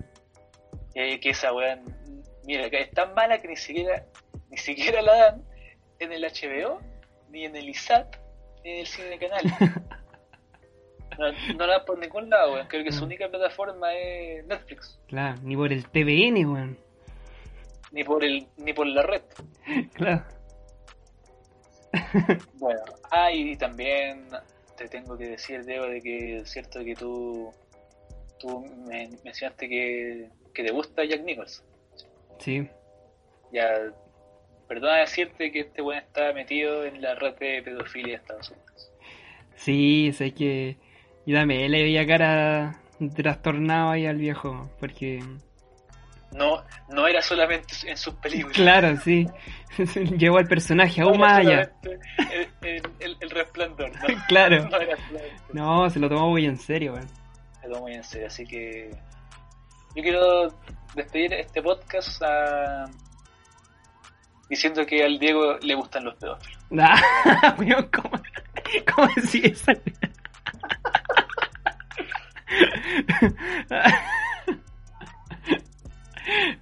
[0.94, 1.82] Eh, que esa weón,
[2.44, 4.04] mira, es tan mala que ni siquiera,
[4.50, 5.44] ni siquiera la dan
[6.00, 6.80] en el HBO,
[7.30, 8.16] ni en el ISAT,
[8.64, 9.42] ni en el cine canal.
[11.18, 12.68] No, no la dan por ningún lado, weón.
[12.68, 15.00] Creo que su única plataforma es Netflix.
[15.08, 16.78] Claro, ni por el TVN, weón.
[17.90, 19.22] Ni por el, ni por la red.
[19.94, 20.24] Claro.
[22.54, 22.80] Bueno,
[23.10, 24.28] ah, y también
[24.76, 27.50] te tengo que decir, Diego, de que es cierto que tú,
[28.38, 31.66] tú me mencionaste que, que te gusta Jack Nicholson.
[32.38, 32.68] Sí.
[33.52, 33.92] Ya,
[34.68, 38.92] perdona decirte que este weón está metido en la red de pedofilia de Estados Unidos.
[39.56, 40.76] Sí, sé que.
[41.26, 42.80] Y dame, le veía cara
[43.16, 45.22] trastornado ahí al viejo, porque.
[46.32, 48.56] No, no era solamente en sus películas.
[48.56, 49.26] Claro, sí.
[50.18, 51.72] Llevó al personaje No aún era más allá.
[51.82, 54.00] El, el- el- el resplandor, ¿no?
[54.28, 54.68] Claro.
[54.68, 54.96] No era.
[55.52, 57.08] No, se lo tomó muy en serio, weón.
[57.62, 58.90] Me tomo muy en serio, así que
[59.96, 60.54] yo quiero
[60.94, 62.84] despedir este podcast ah,
[64.48, 66.58] diciendo que al Diego le gustan los pedófilos.
[66.78, 68.20] Ah, ¿cómo,
[68.94, 69.72] cómo decís eso?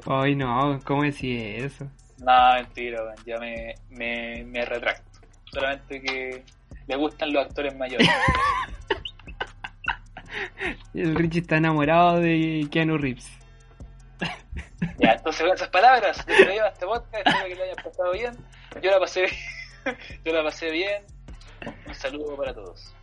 [0.06, 1.90] Ay, no, ¿cómo decís eso?
[2.18, 5.20] No, mentira, weón, ya me, me, me retracto.
[5.52, 6.42] Solamente que
[6.86, 8.08] le gustan los actores mayores.
[10.94, 13.30] El Richie está enamorado de Keanu Reeves.
[14.98, 18.36] ya, entonces con esas palabras, despedimos este podcast, espero que lo hayan pasado bien.
[18.82, 19.34] Yo la pasé bien.
[20.24, 21.02] Yo la pasé bien.
[21.86, 22.95] Un saludo para todos.